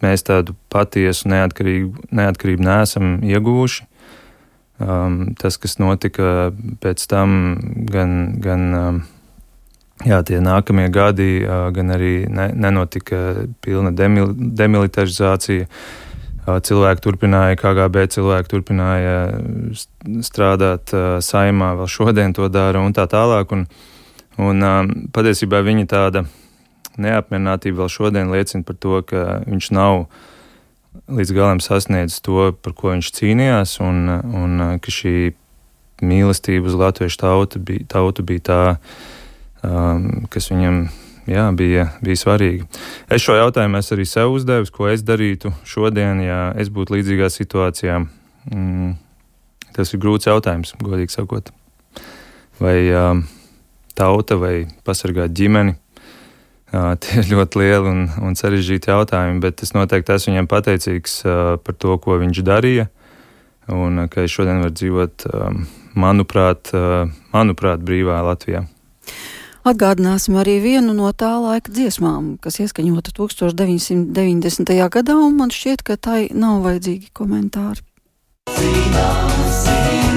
mēs 0.05 0.27
tādu 0.27 0.57
patiesu 0.73 1.29
neatkarību, 1.33 2.09
neatkarību 2.15 2.67
neesam 2.67 3.19
ieguvuši. 3.25 3.87
Tas, 5.39 5.59
kas 5.63 5.79
notika 5.79 6.51
pēc 6.83 7.05
tam, 7.11 7.37
gan, 7.91 8.35
gan 8.43 8.65
jā, 10.03 10.19
tie 10.27 10.41
nākamie 10.43 10.89
gadi, 10.93 11.45
gan 11.47 11.95
arī 11.95 12.15
ne, 12.27 12.49
nenotika 12.67 13.47
pilna 13.65 13.95
demil, 13.95 14.35
demilitarizācija. 14.35 15.69
Cilvēki 16.45 17.01
turpināja, 17.01 17.57
KGB 17.57 18.03
cilvēki 18.13 18.51
turpināja 18.53 19.15
strādāt 20.27 20.93
saimā, 21.25 21.71
vēl 21.79 21.89
šodien 21.89 22.35
to 22.37 22.51
dara 22.53 22.83
un 22.85 22.93
tā 22.93 23.07
tālāk. 23.09 23.55
Un, 23.57 23.65
un 24.43 24.67
patiesībā 25.15 25.63
viņa 25.65 25.87
tāda 25.89 26.27
neapmierinātība 27.01 27.83
vēl 27.83 27.93
šodien 27.93 28.33
liecina 28.33 28.67
par 28.67 28.79
to, 28.81 29.01
ka 29.07 29.41
viņš 29.47 29.71
nav 29.75 30.07
līdz 31.11 31.33
galam 31.35 31.63
sasniedzis 31.63 32.23
to, 32.25 32.53
par 32.63 32.75
ko 32.79 32.93
viņš 32.95 33.11
cīnījās, 33.17 33.79
un, 33.85 34.05
un 34.11 34.67
ka 34.83 34.95
šī 34.95 35.35
mīlestība 36.05 36.71
uz 36.71 36.77
latviešu 36.79 37.21
tautu 37.21 37.63
bija, 37.63 37.87
tautu 37.91 38.25
bija 38.27 38.45
tā, 38.49 38.61
um, 39.67 40.25
kas 40.31 40.51
viņam 40.53 40.85
jā, 41.31 41.45
bija, 41.57 41.89
bija 42.05 42.21
svarīga. 42.21 42.67
Es 43.13 43.25
šo 43.25 43.37
jautājumu 43.39 43.81
es 43.81 43.93
arī 43.95 44.07
sev 44.09 44.35
uzdevu, 44.35 44.71
ko 44.75 44.89
es 44.93 45.05
darītu 45.07 45.55
šodien, 45.69 46.23
ja 46.25 46.41
es 46.59 46.71
būtu 46.73 46.99
līdzīgā 46.99 47.31
situācijā. 47.33 48.01
Mm, 48.51 48.97
tas 49.77 49.95
ir 49.95 50.03
grūts 50.03 50.29
jautājums, 50.29 50.75
godīgi 50.83 51.15
sakot. 51.15 51.51
Vai 52.63 52.77
um, 52.95 53.25
tauta 53.99 54.39
vai 54.39 54.67
pasargāt 54.87 55.35
ģimeni 55.35 55.79
Tie 57.03 57.23
ir 57.23 57.31
ļoti 57.31 57.61
lieli 57.63 57.91
un, 57.91 58.05
un 58.25 58.37
sarežģīti 58.39 58.91
jautājumi, 58.93 59.41
bet 59.45 59.63
es 59.65 59.75
noteikti 59.77 60.17
esmu 60.17 60.35
viņam 60.35 60.51
pateicīgs 60.51 61.17
par 61.65 61.79
to, 61.79 61.97
ko 62.03 62.19
viņš 62.23 62.43
darīja. 62.47 62.89
Un 63.73 64.05
ka 64.13 64.27
es 64.27 64.35
šodien 64.35 64.61
varu 64.61 64.75
dzīvot, 64.77 65.25
manuprāt, 65.97 66.69
manuprāt 67.33 67.85
brīvā 67.87 68.19
Latvijā. 68.27 68.67
Atgādināsim 69.65 70.37
arī 70.37 70.59
vienu 70.61 70.93
no 70.93 71.09
tā 71.17 71.31
laika 71.41 71.73
dziesmām, 71.73 72.35
kas 72.45 72.61
ieskaņota 72.61 73.15
1990. 73.17 74.75
gadā, 74.93 75.17
un 75.17 75.39
man 75.41 75.55
šķiet, 75.55 75.87
ka 75.87 75.97
tai 75.97 76.27
nav 76.37 76.61
vajadzīgi 76.67 77.09
komentāri. 77.17 77.81
Zināsim. 78.59 80.14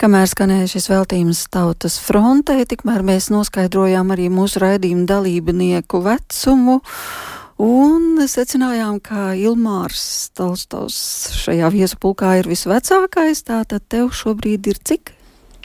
Kamēr 0.00 0.30
skanēja 0.30 0.64
šis 0.64 0.86
veltījums 0.88 1.42
tautas 1.52 1.98
frontē, 2.00 2.54
tikmēr 2.64 3.02
mēs 3.04 3.26
noskaidrojām 3.28 4.14
arī 4.14 4.30
mūsu 4.32 4.62
raidījumu 4.62 5.04
dalībnieku 5.04 6.00
vecumu. 6.06 6.78
Un 7.60 8.22
secinājām, 8.24 8.96
ka 9.04 9.34
Ilmārs 9.36 10.30
Tolstovs 10.32 10.96
šajā 11.42 11.68
viesu 11.74 12.00
pulkā 12.00 12.38
ir 12.40 12.48
visvecākais. 12.48 13.44
Tātad 13.44 13.84
tev 13.92 14.08
šobrīd 14.16 14.70
ir 14.72 14.80
cik? 14.80 15.12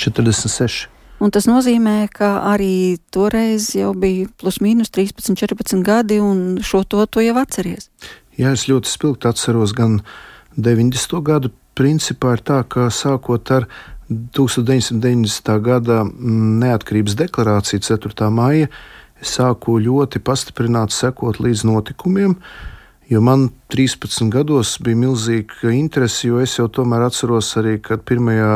46. 0.04 0.90
Un 1.24 1.32
tas 1.32 1.48
nozīmē, 1.48 1.96
ka 2.12 2.36
arī 2.52 3.00
toreiz 3.16 3.72
jau 3.80 3.96
bija 3.96 4.28
plus 4.36 4.60
mīnus 4.60 4.92
13, 4.92 5.40
14 5.40 5.80
gadi, 5.88 6.20
un 6.20 6.60
šo 6.60 6.84
to, 6.84 7.08
to 7.08 7.24
jau 7.24 7.40
atceries. 7.40 7.88
Jā, 8.36 8.52
es 8.52 8.68
ļoti 8.68 8.92
spilgti 8.92 9.32
atceros 9.32 9.72
gan 9.80 10.02
90. 10.60 11.24
gadu. 11.24 11.56
Principā 11.76 12.38
ir 12.38 12.42
tā, 12.48 12.62
ka 12.72 12.86
sākot 12.88 13.50
ar 13.52 13.66
1990. 14.10 15.56
gada 15.66 16.04
mm, 16.04 16.60
neatkarības 16.62 17.18
deklarācija 17.18 17.82
4. 17.82 18.30
maija 18.30 18.70
sāku 19.26 19.80
ļoti 19.82 20.22
pastiprināti 20.22 20.94
sekot 20.94 21.40
līdz 21.42 21.64
notikumiem, 21.66 22.36
jo 23.10 23.22
man 23.24 23.48
13 23.74 24.30
gados 24.34 24.76
bija 24.84 25.00
milzīga 25.06 25.74
interese, 25.74 26.28
jo 26.28 26.42
es 26.44 26.58
jau 26.60 26.68
tomēr 26.70 27.08
atceros 27.08 27.50
arī, 27.58 27.80
kad 27.82 28.04
pirmajā 28.06 28.54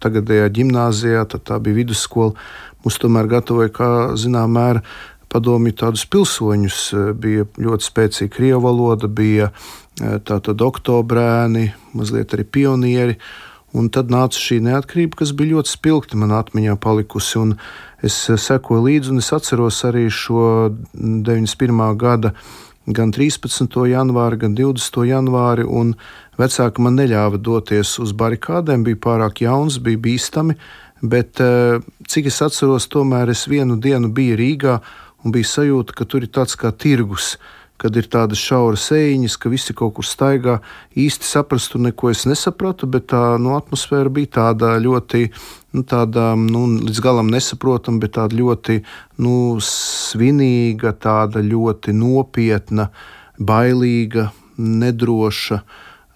tagadējā 0.00 0.48
gimnāzijā, 0.56 1.26
tad 1.28 1.44
tā 1.50 1.60
bija 1.60 1.82
vidusskola, 1.82 2.36
mums 2.84 3.00
tomēr 3.02 3.28
gatavoja, 3.28 3.72
kā 3.76 3.90
zinām, 4.20 4.56
mēra 4.56 4.84
padomju 5.30 5.76
tādus 5.78 6.06
pilsoņus. 6.10 6.80
Bija 7.20 7.46
ļoti 7.60 7.86
spēcīga 7.86 8.34
krievu 8.34 8.64
valoda, 8.66 9.08
bija 9.08 9.50
eh, 9.50 10.18
tātad 10.26 10.64
oktobrēni, 10.64 11.70
mazliet 11.94 12.34
arī 12.34 12.46
pionieri. 12.58 13.20
Un 13.76 13.86
tad 13.94 14.10
nāca 14.10 14.34
šī 14.34 14.58
neatkarība, 14.66 15.20
kas 15.20 15.30
bija 15.36 15.54
ļoti 15.54 15.70
spilgti 15.70 16.18
man 16.18 16.34
atmiņā 16.34 16.74
palikusi. 16.82 17.44
Es 18.02 18.16
eh, 18.30 18.38
sekoju 18.40 18.86
līdzi, 18.88 19.12
un 19.12 19.22
es 19.22 19.30
atceros 19.36 19.84
arī 19.86 20.08
šo 20.10 20.72
91. 20.94 21.84
gada 22.00 22.34
gan 22.90 23.12
13. 23.14 23.76
janvāri, 23.92 24.40
gan 24.40 24.56
20. 24.58 25.04
janvāri. 25.06 25.68
Vecāki 26.40 26.82
man 26.82 26.96
neļāva 26.98 27.38
doties 27.38 27.98
uz 28.02 28.14
barikādēm, 28.16 28.82
bija 28.86 28.98
pārāk 29.06 29.44
jauns, 29.44 29.78
bija 29.78 30.02
bīstami. 30.02 30.58
Bet 31.00 31.40
eh, 31.40 31.78
cik 32.10 32.26
es 32.32 32.42
atceros, 32.42 32.90
tomēr 32.90 33.30
es 33.30 33.46
vienu 33.48 33.78
dienu 33.80 34.10
biju 34.12 34.40
Rīgā 34.40 34.80
un 35.22 35.36
bija 35.36 35.46
sajūta, 35.46 35.94
ka 35.94 36.08
tur 36.08 36.26
ir 36.26 36.32
tāds 36.34 36.58
kā 36.58 36.72
tirgus 36.74 37.36
kad 37.80 37.96
ir 37.96 38.08
tādas 38.12 38.40
šauras 38.42 38.90
ejiņas, 38.92 39.36
ka 39.40 39.52
visi 39.52 39.74
kaut 39.76 39.94
kur 39.96 40.06
staigā. 40.06 40.58
Īsti 41.00 41.28
saprastu 41.28 41.80
neko 41.80 42.12
es 42.12 42.26
nesapratu, 42.28 42.88
bet 42.90 43.08
tā 43.14 43.22
nu, 43.40 43.54
atmosfēra 43.56 44.12
bija 44.12 44.34
tāda 44.36 44.74
ļoti, 44.82 45.26
nu, 45.76 45.84
tāda, 45.88 46.32
nu, 46.36 46.66
līdz 46.84 47.00
galam 47.04 47.30
nesaprotama, 47.32 48.02
bet 48.04 48.18
tāda 48.18 48.36
ļoti 48.36 48.82
nu, 49.24 49.34
svinīga, 49.64 50.92
tāda 50.92 51.40
ļoti 51.44 51.96
nopietna, 51.96 52.90
bailīga, 53.40 54.30
nedroša. 54.60 55.64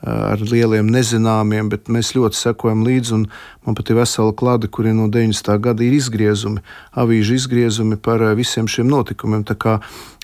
ar 0.04 0.37
lieliem 0.37 0.85
nezināmiem, 0.92 1.71
bet 1.73 1.87
mēs 1.88 2.11
ļoti 2.12 2.37
sekojam 2.37 2.83
līdzi. 2.85 3.23
Man 3.64 3.76
pat 3.78 3.88
ir 3.88 3.97
vesela 3.97 4.35
klāde, 4.37 4.68
kuriem 4.68 4.99
no 4.99 5.06
90. 5.09 5.49
gada 5.64 5.80
ir 5.80 5.94
izgriezumi, 5.97 6.61
avīžu 6.92 7.38
izgriezumi 7.38 7.97
par 7.97 8.21
visiem 8.37 8.68
šiem 8.68 8.90
notikumiem. 8.92 9.47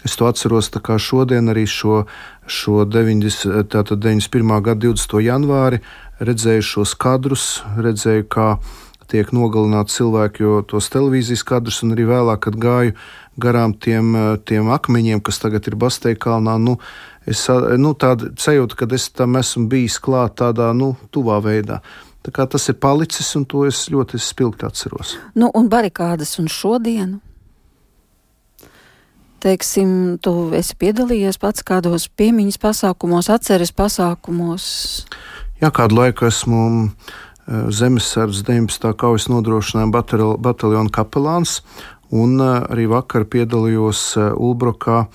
Es 0.05 0.17
to 0.17 0.29
atceros 0.31 0.71
šodien, 0.99 1.49
arī 1.53 1.67
šo, 1.69 2.05
šo 2.47 2.85
90, 2.85 3.69
91. 3.69 4.63
gada 4.63 4.87
20. 4.87 5.21
janvāri, 5.21 5.81
redzēju 6.21 6.63
šos 6.63 6.95
kadrus, 6.95 7.63
redzēju, 7.77 8.25
kā 8.29 8.57
tiek 9.11 9.33
nogalināti 9.35 9.93
cilvēki, 9.97 10.43
jo 10.43 10.61
tos 10.63 10.89
televīzijas 10.93 11.43
kadrus, 11.47 11.83
un 11.85 11.95
arī 11.97 12.07
vēlāk, 12.09 12.45
kad 12.47 12.59
gāju 12.61 12.95
garām 13.41 13.75
tiem, 13.75 14.13
tiem 14.47 14.71
akmeņiem, 14.71 15.23
kas 15.25 15.41
tagad 15.43 15.67
ir 15.69 15.77
Basteikalnā, 15.81 16.57
nu, 16.63 16.77
es 17.29 17.47
nu, 17.81 17.95
tādu 17.99 18.31
sajūtu, 18.41 18.79
ka 18.79 18.89
es 18.97 19.09
tam 19.13 19.41
esmu 19.41 19.67
bijis 19.73 19.99
klāt 20.03 20.39
tādā 20.41 20.71
nu, 20.77 20.95
tuvā 21.15 21.41
veidā. 21.45 21.81
Tā 22.21 22.33
kā 22.37 22.45
tas 22.51 22.69
ir 22.69 22.77
palicis, 22.77 23.33
un 23.39 23.47
to 23.49 23.65
es 23.65 23.87
ļoti 23.93 24.21
spilgti 24.21 24.67
atceros. 24.69 25.17
Nu, 25.35 25.49
un 25.57 25.71
barikādas 25.73 26.37
un 26.43 26.51
šodienu? 26.53 27.21
Teiksim, 29.41 30.19
tu 30.21 30.51
esi 30.53 30.75
piedalījies 30.77 31.39
pats 31.41 31.65
kādos 31.65 32.11
piemiņas 32.21 32.59
pasākumos, 32.61 33.31
atceres 33.33 33.71
pasākumos? 33.73 34.65
Jā, 35.63 35.71
kādu 35.73 35.97
laiku 35.97 36.27
esmu 36.29 36.65
eh, 36.85 37.71
Zemesardzes 37.73 38.45
19. 38.45 38.91
kaujas 39.01 39.31
nodrošinājuma 39.33 40.37
bataljona 40.45 40.93
kapelāns, 40.93 41.63
un 42.13 42.37
eh, 42.37 42.51
arī 42.69 42.85
vakar 42.93 43.25
piedalījos 43.33 44.03
eh, 44.21 44.29
Ulbrokā 44.37 45.07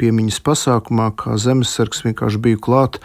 piemiņas 0.00 0.40
pasākumā, 0.48 1.10
kā 1.20 1.36
zemesargs 1.36 2.06
vienkārši 2.06 2.40
biju 2.40 2.64
klāt 2.64 3.02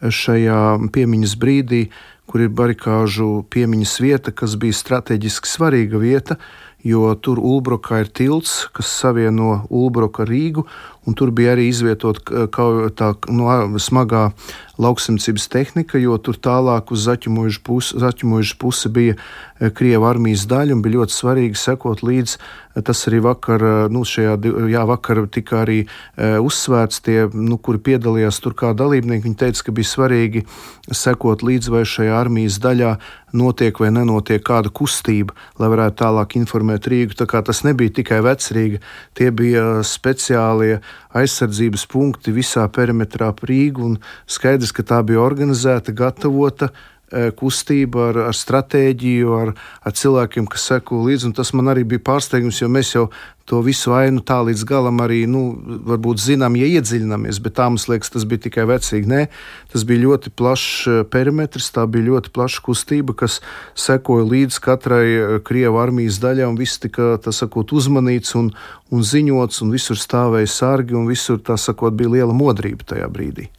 šajā 0.00 0.88
piemiņas 0.96 1.36
brīdī, 1.38 1.82
kur 2.24 2.46
ir 2.46 2.56
barikāžu 2.56 3.42
piemiņas 3.52 3.94
vieta, 4.00 4.32
kas 4.32 4.56
bija 4.56 4.80
strateģiski 4.80 5.50
svarīga 5.50 6.00
vieta, 6.00 6.40
jo 6.86 7.12
tur 7.22 7.38
Ulbrokā 7.38 8.02
ir 8.02 8.10
tilts, 8.10 8.66
kas 8.74 8.90
savieno 9.02 9.62
Ulbroku 9.70 10.24
ar 10.24 10.30
Rīgu, 10.30 10.64
un 11.06 11.16
tur 11.18 11.32
bija 11.34 11.54
arī 11.54 11.68
izvietota 11.70 12.46
tā 12.50 13.08
no, 13.30 13.48
smagā 13.82 14.28
lauksimniecības 14.82 15.48
tehnika, 15.52 16.00
jo 16.02 16.16
tur 16.18 16.38
tālāk 16.42 16.92
uz 16.94 17.06
zaķumojušu 17.06 17.62
pusi, 17.66 17.98
zaķumojušu 18.02 18.58
pusi 18.58 18.90
bija 18.92 19.16
eh, 19.16 19.70
Krieva 19.70 20.10
armijas 20.10 20.46
daļa 20.50 20.76
un 20.76 20.82
bija 20.84 21.00
ļoti 21.00 21.18
svarīgi 21.18 21.58
sekot 21.58 22.02
līdzi. 22.06 22.38
Eh, 22.74 22.82
tas 22.82 23.04
arī 23.08 23.20
vakar, 23.20 23.62
eh, 23.62 23.88
nu, 23.92 24.04
šajā, 24.04 24.36
jā, 24.72 24.82
vakar 24.88 25.26
tika 25.32 25.62
arī 25.62 25.84
uh, 25.84 26.40
uzsvērts 26.40 27.02
tie, 27.04 27.28
nu, 27.32 27.58
kuri 27.58 27.78
piedalījās 27.78 28.40
tur 28.42 28.54
kā 28.56 28.72
dalībnieki. 28.76 29.24
Viņi 29.26 29.38
teica, 29.38 29.64
ka 29.66 29.74
bija 29.76 29.88
svarīgi 29.88 30.44
sekot 30.90 31.44
līdzi, 31.44 31.72
vai 31.72 31.82
šajā 31.88 32.16
armijas 32.16 32.58
daļā 32.62 32.94
notiek 33.36 33.78
vai 33.80 33.90
nenotiek 33.92 34.42
kāda 34.44 34.72
kustība, 34.72 35.36
lai 35.60 35.68
varētu 35.72 35.98
tālāk 36.02 36.36
informēt 36.40 36.88
Rīgu. 36.88 37.16
Tā 37.16 37.26
kā 37.28 37.42
tas 37.44 37.62
nebija 37.64 37.92
tikai 38.00 38.20
vecrīga, 38.24 38.80
tie 39.16 39.30
bija 39.30 39.82
speciālie 39.86 40.80
aizsardzības 41.16 41.86
punkti 41.92 42.34
visā 42.34 42.66
perimetrā 42.72 43.32
ap 43.32 43.44
Rīgu. 43.48 43.96
Skaidrs, 44.26 44.72
ka 44.72 44.84
tā 44.86 45.02
bija 45.06 45.22
organizēta, 45.24 45.94
gatavota 45.96 46.72
kustība 47.36 48.08
ar, 48.10 48.20
ar 48.30 48.36
stratēģiju, 48.36 49.36
ar, 49.36 49.54
ar 49.84 49.96
cilvēkiem, 49.98 50.48
kas 50.50 50.68
seko 50.70 51.02
līdzi. 51.06 51.34
Tas 51.36 51.52
man 51.56 51.72
arī 51.72 51.84
bija 51.88 52.02
pārsteigums, 52.06 52.62
jo 52.62 52.70
mēs 52.72 52.94
jau 52.96 53.08
to 53.44 53.60
visu 53.64 53.92
ainu 53.94 54.22
tā 54.24 54.38
līdz 54.46 54.62
galam 54.68 55.00
arī, 55.02 55.24
nu, 55.30 55.42
varbūt 55.88 56.20
zinām, 56.22 56.56
ja 56.58 56.68
iedziļināmies, 56.78 57.40
bet 57.42 57.56
tā 57.58 57.66
mums 57.70 57.88
liekas, 57.90 58.12
tas 58.14 58.26
bija 58.28 58.44
tikai 58.46 58.66
vecīgi. 58.70 59.10
Nē, 59.10 59.22
tas 59.72 59.86
bija 59.88 60.04
ļoti 60.04 60.32
plašs 60.38 60.68
eh, 60.88 61.00
perimetrs, 61.10 61.72
tā 61.74 61.86
bija 61.90 62.10
ļoti 62.12 62.32
plaša 62.34 62.62
kustība, 62.64 63.16
kas 63.18 63.40
sekoja 63.78 64.28
līdz 64.30 64.60
katrai 64.62 65.06
eh, 65.10 65.38
Krievu 65.44 65.80
armijas 65.82 66.20
daļai, 66.22 66.46
un 66.48 66.60
viss 66.60 66.80
tika, 66.82 67.16
sakot, 67.32 67.74
uzmanīts 67.74 68.36
un, 68.38 68.52
un 68.94 69.02
ziņots, 69.06 69.64
un 69.66 69.74
visur 69.74 69.98
stāvēja 69.98 70.52
sargi, 70.52 70.96
un 70.98 71.10
visur, 71.10 71.42
tā 71.42 71.58
sakot, 71.58 71.96
bija 71.98 72.14
liela 72.18 72.36
modrība 72.36 72.94
tajā 72.94 73.10
brīdī. 73.12 73.50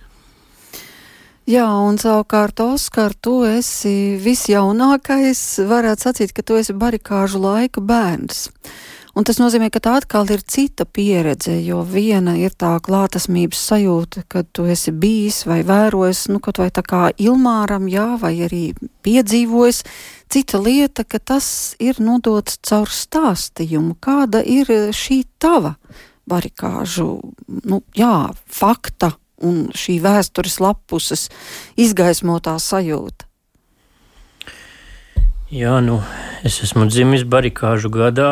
Jā, 1.43 1.65
un 1.67 1.97
savukārt, 1.99 2.61
Oskar, 2.63 3.11
tu 3.19 3.41
esi 3.43 4.15
visjaunākais. 4.15 5.41
Varētu 5.67 6.05
sacīt, 6.05 6.31
ka 6.31 6.39
tu 6.39 6.55
esi 6.55 6.71
barikāžu 6.71 7.41
laika 7.43 7.81
bērns. 7.83 8.45
Un 9.11 9.27
tas 9.27 9.41
nozīmē, 9.41 9.67
ka 9.67 9.81
tā 9.83 9.97
atkal 9.99 10.31
ir 10.31 10.39
cita 10.47 10.85
pieredze, 10.87 11.57
jo 11.59 11.81
viena 11.83 12.37
ir 12.39 12.55
tā 12.55 12.71
klātesmības 12.79 13.59
sajūta, 13.59 14.23
kad 14.31 14.47
tu 14.55 14.63
esi 14.71 14.93
bijis 14.95 15.41
vai 15.43 15.59
vērojis, 15.67 16.29
nu, 16.31 16.39
kaut 16.39 16.61
vai 16.63 16.69
tā 16.71 16.81
kā 16.87 17.09
Ilmāram, 17.11 17.89
jā, 17.91 18.13
vai 18.21 18.37
arī 18.47 18.61
piedzīvojis. 19.03 19.83
Cita 20.31 20.61
lieta, 20.63 21.03
ka 21.03 21.19
tas 21.19 21.75
ir 21.83 21.99
nodots 21.99 22.55
caur 22.63 22.87
stāstījumu. 22.87 23.97
Kāda 23.99 24.39
ir 24.47 24.71
šī 24.95 25.25
tava 25.43 25.75
barikāžu, 26.23 27.09
nu, 27.67 27.83
jā, 27.99 28.31
fakta 28.47 29.11
un 29.43 29.67
šī 29.75 29.99
vēstures 30.03 30.59
lapuses 30.63 31.27
izgaismotā 31.79 32.55
sajūta? 32.61 33.27
Jā, 35.53 35.75
nu, 35.85 35.99
es 36.41 36.55
esmu 36.65 36.87
dzimis 36.89 37.27
barikāžu 37.29 37.91
gadā, 37.93 38.29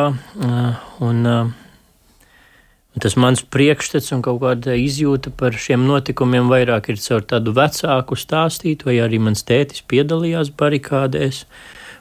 un, 1.06 1.20
un 1.22 3.04
tas 3.04 3.14
mans 3.14 3.44
priekšstats 3.46 4.10
un 4.16 4.24
kaut 4.26 4.40
kāda 4.42 4.74
izjūta 4.74 5.30
par 5.38 5.54
šiem 5.54 5.84
notikumiem 5.86 6.50
vairāk 6.50 6.90
ir 6.90 6.98
caur 7.04 7.22
tādu 7.30 7.54
vecāku 7.54 8.18
stāstītu, 8.18 8.90
vai 8.90 8.96
arī 9.04 9.22
mans 9.22 9.46
tētis 9.46 9.84
piedalījās 9.86 10.50
barikādēs. 10.58 11.44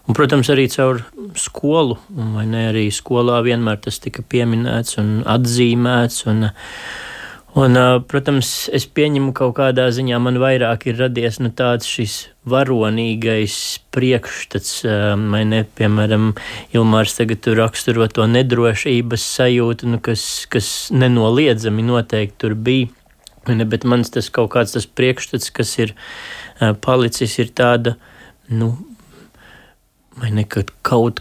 Un, 0.09 0.17
protams, 0.17 0.49
arī 0.49 0.65
caur 0.73 1.03
skolu, 1.37 1.99
vai 2.09 2.47
ne 2.49 2.65
arī 2.71 2.87
skolā 2.89 3.43
vienmēr 3.45 3.77
tas 3.85 4.01
tika 4.01 4.25
pieminēts 4.25 4.97
un 4.97 5.19
atzīmēts. 5.29 6.25
Un, 6.33 6.47
Un, 7.51 7.75
protams, 8.07 8.69
es 8.71 8.85
pieņemu, 8.87 9.33
ka 9.35 9.43
kaut 9.43 9.57
kādā 9.57 9.89
ziņā 9.91 10.21
man 10.23 10.37
vairāk 10.39 10.85
ir 10.87 11.01
radies 11.01 11.41
nu, 11.43 11.49
tāds 11.51 11.89
šis 11.89 12.13
varonīgais 12.47 13.55
priekšstats, 13.91 14.85
vai 15.33 15.41
ne, 15.49 15.65
piemēram, 15.75 16.29
Ilmārs 16.71 17.17
tagad 17.17 17.41
tur 17.43 17.59
raksturo 17.59 18.07
to 18.07 18.23
nedrošības 18.31 19.25
sajūtu, 19.35 19.89
nu, 19.91 19.99
kas, 19.99 20.23
kas 20.51 20.69
nenoliedzami 20.95 21.83
noteikti 21.89 22.39
tur 22.39 22.55
bija. 22.55 22.87
Ne, 23.49 23.65
bet 23.65 23.83
mans 23.89 24.13
tas 24.13 24.29
kaut 24.31 24.53
kāds 24.53 24.77
tas 24.77 24.87
priekšstats, 24.87 25.51
kas 25.51 25.73
ir 25.81 25.91
palicis, 26.85 27.35
ir 27.41 27.51
tāda, 27.57 27.97
nu, 28.47 28.77
vai 30.21 30.31
ne, 30.31 30.47
ka 30.47 30.63
kaut 30.87 31.19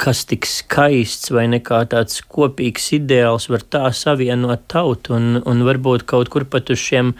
kas 0.00 0.24
tik 0.28 0.46
skaists 0.48 1.30
vai 1.34 1.44
nekā 1.52 1.82
tāds 1.92 2.22
kopīgs 2.32 2.88
ideāls 2.96 3.48
var 3.52 3.62
tā 3.62 3.84
savienot 3.94 4.66
tautu. 4.72 5.16
Un, 5.18 5.42
un 5.46 5.64
varbūt 5.66 6.06
kaut 6.08 6.32
kur 6.32 6.46
pat 6.48 6.72
uz 6.72 6.80
šiem 6.82 7.12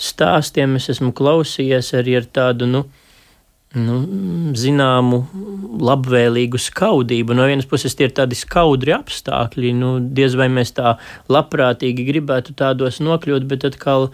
stāstiem 0.00 0.78
es 0.78 0.88
esmu 0.94 1.12
klausījies 1.16 1.92
arī 1.98 2.16
ar 2.20 2.28
tādu, 2.38 2.68
nu, 2.70 2.84
nu, 3.76 3.98
zināmu, 4.56 5.20
labvēlīgu 5.70 6.58
skaudību. 6.60 7.34
No 7.36 7.46
vienas 7.48 7.68
puses, 7.70 7.94
tie 7.96 8.08
ir 8.08 8.14
tādi 8.16 8.38
skaudri 8.38 8.94
apstākļi, 8.96 9.72
nu, 9.76 9.96
diez 10.02 10.34
vai 10.38 10.48
mēs 10.52 10.74
tā 10.76 10.96
labprātīgi 11.30 12.06
gribētu 12.08 12.56
tādos 12.58 13.00
nokļūt, 13.04 13.46
bet 13.50 13.66
atkal 13.68 14.08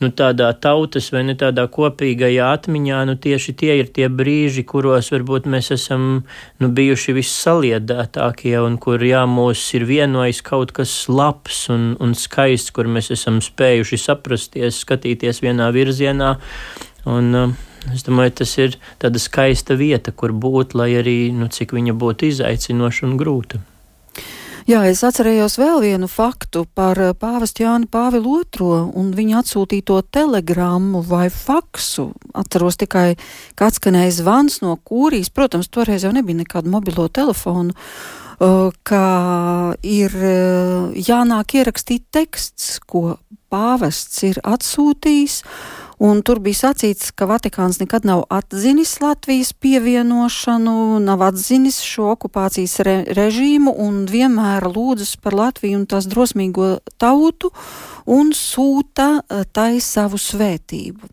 nu, 0.00 0.10
tādā 0.16 0.50
tautas 0.62 1.10
vai 1.12 1.24
ne 1.28 1.36
tādā 1.38 1.66
kopīgajā 1.72 2.50
atmiņā, 2.56 3.00
nu, 3.10 3.16
tieši 3.20 3.54
tie 3.62 3.78
ir 3.82 3.90
tie 3.94 4.08
brīži, 4.08 4.64
kuros 4.68 5.10
varbūt 5.12 5.48
mēs 5.50 5.72
esam 5.76 6.06
nu, 6.62 6.70
bijuši 6.76 7.16
vissaliedētākie 7.18 8.56
un 8.62 8.78
kur 8.82 9.02
jā, 9.04 9.24
mūs 9.28 9.64
ir 9.78 9.88
vienojis 9.90 10.44
kaut 10.46 10.74
kas 10.76 10.94
labs 11.10 11.66
un, 11.72 11.94
un 12.00 12.14
skaists, 12.18 12.72
kur 12.76 12.88
mēs 12.90 13.10
esam 13.16 13.42
spējuši 13.44 14.00
saprasties, 14.04 14.84
skatīties 14.86 15.42
vienā 15.44 15.72
virzienā. 15.74 16.36
Un, 17.08 17.34
uh, 17.34 17.69
Es 17.88 18.04
domāju, 18.04 18.36
tas 18.42 18.52
ir 18.60 18.76
tāda 19.00 19.20
skaista 19.22 19.74
vieta, 19.78 20.12
kur 20.12 20.34
būt, 20.36 20.76
lai 20.76 20.92
arī 21.00 21.18
nu, 21.32 21.48
cik 21.48 21.72
viņa 21.72 21.96
būtu 21.96 22.28
izaicinoša 22.28 23.06
un 23.08 23.16
grūta. 23.20 23.62
Jā, 24.68 24.82
es 24.86 25.00
atcerējos 25.02 25.56
vēl 25.58 25.80
vienu 25.82 26.06
faktu 26.06 26.66
par 26.76 26.98
eh, 27.00 27.14
pāvestu 27.16 27.64
Jānu 27.64 27.88
Pāvilu 27.90 28.42
II 28.44 28.92
un 29.00 29.08
viņa 29.16 29.40
atsūtīto 29.40 29.96
telegrammu 30.12 31.00
vai 31.08 31.24
faksu. 31.32 32.10
Atceros 32.36 32.78
tikai, 32.78 33.16
ka 33.58 33.70
atskanēja 33.70 34.12
zvans 34.20 34.60
no 34.62 34.76
kūrijas. 34.76 35.32
Protams, 35.34 35.70
toreiz 35.72 36.04
jau 36.04 36.12
nebija 36.14 36.42
nekādu 36.42 36.70
mobilo 36.70 37.08
telefonu 37.08 37.72
eh, 37.72 38.68
ka 38.86 39.04
ir 39.82 40.14
eh, 40.14 41.02
jānāk 41.08 41.56
ierakstīt 41.56 42.06
teksts, 42.12 42.78
ko 42.84 43.16
pāvests 43.50 44.24
ir 44.30 44.40
atsūtījis, 44.46 45.42
Un 46.00 46.22
tur 46.24 46.38
bija 46.40 46.56
sacīts, 46.56 47.10
ka 47.12 47.26
Vatikāns 47.28 47.76
nekad 47.76 48.06
nav 48.08 48.22
atzinis 48.32 48.94
Latvijas 49.02 49.50
pievienošanu, 49.52 50.96
nav 51.04 51.20
atzinis 51.26 51.82
šo 51.84 52.14
okupācijas 52.14 52.78
re 52.88 52.94
režīmu 53.18 53.74
un 53.84 54.06
vienmēr 54.08 54.64
lūdzas 54.64 55.18
par 55.20 55.36
Latviju 55.36 55.82
un 55.82 55.84
tās 55.90 56.08
drosmīgo 56.08 56.70
tautu 56.96 57.52
un 58.08 58.32
sūta 58.32 59.10
eh, 59.20 59.44
tai 59.52 59.74
savu 59.84 60.16
svētību. 60.16 61.12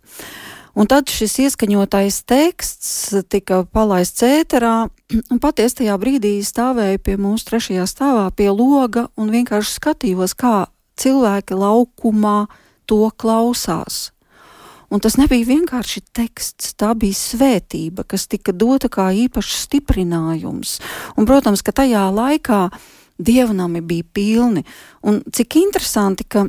Un 0.79 0.87
tad 0.87 1.11
šis 1.11 1.35
ieskaņotais 1.43 2.21
teksts 2.29 3.25
tika 3.27 3.65
palaists 3.67 4.23
ēterā, 4.23 4.87
un 5.33 5.43
patiesi 5.43 5.81
tajā 5.81 5.99
brīdī 5.99 6.37
stāvēju 6.47 7.03
pie 7.03 7.19
mūsu 7.19 7.51
trešajā 7.51 7.91
stāvā 7.91 8.29
pie 8.31 8.47
loga 8.55 9.09
un 9.19 9.35
vienkārši 9.35 9.81
skatījos, 9.81 10.39
kā 10.39 10.69
cilvēki 10.97 11.57
laukumā 11.57 12.45
to 12.87 13.07
klausās. 13.19 14.11
Un 14.87 15.01
tas 15.03 15.17
nebija 15.19 15.49
vienkārši 15.49 16.01
teksts, 16.15 16.71
tā 16.79 16.93
bija 16.95 17.15
svētība, 17.17 18.05
kas 18.07 18.27
tika 18.31 18.53
dota 18.55 18.87
kā 18.87 19.09
īpašs 19.25 19.65
stiprinājums. 19.65 20.77
Un, 21.19 21.27
protams, 21.27 21.63
ka 21.63 21.75
tajā 21.75 22.05
laikā 22.15 22.69
dievnami 23.19 23.81
bija 23.83 24.07
pilni. 24.13 24.63
Un 25.03 25.19
cik 25.33 25.59
interesanti, 25.59 26.23
ka 26.23 26.45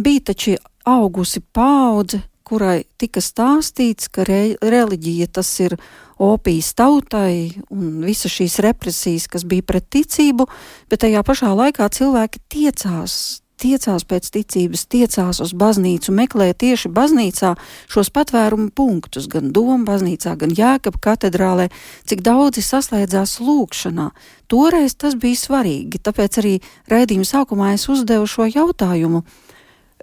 bija 0.00 0.30
taču 0.32 0.56
augusi 0.88 1.42
paudze, 1.52 2.22
kurai 2.50 2.82
tika 2.98 3.20
stāstīts, 3.22 4.08
ka 4.10 4.24
re, 4.26 4.56
reliģija 4.58 5.28
tas 5.38 5.50
ir 5.62 5.76
opijas 6.20 6.72
tautai 6.78 7.60
un 7.70 8.00
visas 8.04 8.32
šīs 8.34 8.58
represijas, 8.64 9.28
kas 9.30 9.44
bija 9.46 9.66
pret 9.66 9.86
ticību, 9.92 10.48
bet 10.90 11.04
tajā 11.04 11.22
pašā 11.26 11.52
laikā 11.54 11.86
cilvēki 11.94 12.42
tiecās, 12.50 13.14
tiecās 13.60 14.04
pēc 14.08 14.30
ticības, 14.34 14.86
tiecās 14.90 15.40
uz 15.44 15.52
baznīcu, 15.56 16.14
meklēja 16.16 16.56
tieši 16.62 16.90
baznīcā 16.96 17.54
šos 17.90 18.10
patvērumu 18.14 18.70
punktus, 18.76 19.28
gan 19.30 19.52
Doma 19.54 19.84
baznīcā, 19.88 20.34
gan 20.40 20.54
Jēkab 20.56 20.98
katedrālē, 21.02 21.68
cik 22.08 22.24
daudzi 22.26 22.64
saslēdzās 22.64 23.38
lūkšanā. 23.44 24.10
Toreiz 24.50 24.96
tas 24.98 25.16
bija 25.20 25.38
svarīgi, 25.38 26.00
tāpēc 26.02 26.40
arī 26.42 26.54
raidījuma 26.90 27.28
sākumā 27.28 27.74
es 27.76 27.88
uzdevu 27.92 28.28
šo 28.30 28.48
jautājumu. 28.50 29.24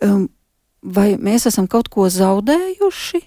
Um, 0.06 0.28
vai 0.82 1.16
mēs 1.18 1.50
esam 1.50 1.68
kaut 1.68 1.90
ko 1.94 2.08
zaudējuši, 2.14 3.24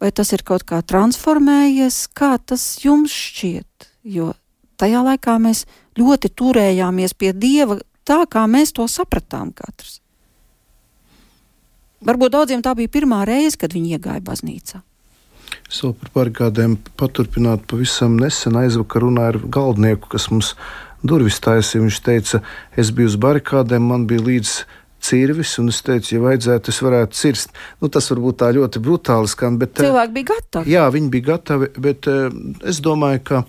vai 0.00 0.10
tas 0.12 0.32
ir 0.32 0.44
kaut 0.46 0.64
kā 0.68 0.80
transformējies, 0.82 2.06
kā 2.16 2.36
tas 2.40 2.64
jums 2.84 3.12
šķiet? 3.12 3.92
Jo 4.06 4.32
tajā 4.80 5.02
laikā 5.04 5.36
mēs 5.42 5.64
ļoti 5.98 6.30
turējāmies 6.36 7.16
pie 7.18 7.32
Dieva 7.32 7.78
tā, 8.06 8.22
kā 8.30 8.46
mēs 8.50 8.74
to 8.76 8.86
sapratām 8.90 9.52
katrs. 9.56 10.00
Varbūt 12.06 12.34
daudziem 12.36 12.62
tā 12.62 12.74
bija 12.78 12.92
pirmā 12.92 13.24
reize, 13.26 13.56
kad 13.58 13.74
viņi 13.74 13.96
iegāja 13.96 14.22
baznīcā. 14.24 14.82
Es 15.66 15.80
vēl 15.82 15.94
par 15.98 16.12
barikādēm 16.14 16.76
paturpināt 16.98 17.64
pavisam 17.70 18.18
nesen 18.20 18.58
aizvakar 18.60 19.02
runāju 19.06 19.32
ar 19.32 19.38
galdnieku, 19.56 20.10
kas 20.12 20.28
mums 20.30 20.52
durvis 21.06 21.40
taisīja. 21.42 21.82
Viņš 21.82 22.00
teica, 22.06 22.42
es 22.78 22.92
biju 22.94 23.10
uz 23.10 23.16
barikādēm, 23.22 23.88
man 23.90 24.06
bija 24.10 24.22
līdz 24.26 24.52
cirvis, 25.06 25.56
un 25.62 25.70
es 25.72 25.80
teicu, 25.86 26.14
ja 26.16 26.22
vajadzētu, 26.22 26.72
es 26.72 26.82
varētu 26.82 27.18
cirst. 27.18 27.54
Nu, 27.82 27.90
tas 27.92 28.10
varbūt 28.12 28.40
tā 28.42 28.50
ļoti 28.56 28.82
brutāli 28.82 29.30
skan, 29.30 29.58
bet 29.60 29.78
cilvēki 29.80 30.16
bija 30.16 30.30
gatavi. 30.34 30.74
Jā, 30.76 30.86
viņi 30.94 31.12
bija 31.14 31.30
gatavi, 31.32 31.70
bet 31.82 32.10
es 32.66 32.82
domāju, 32.84 33.22
ka 33.26 33.42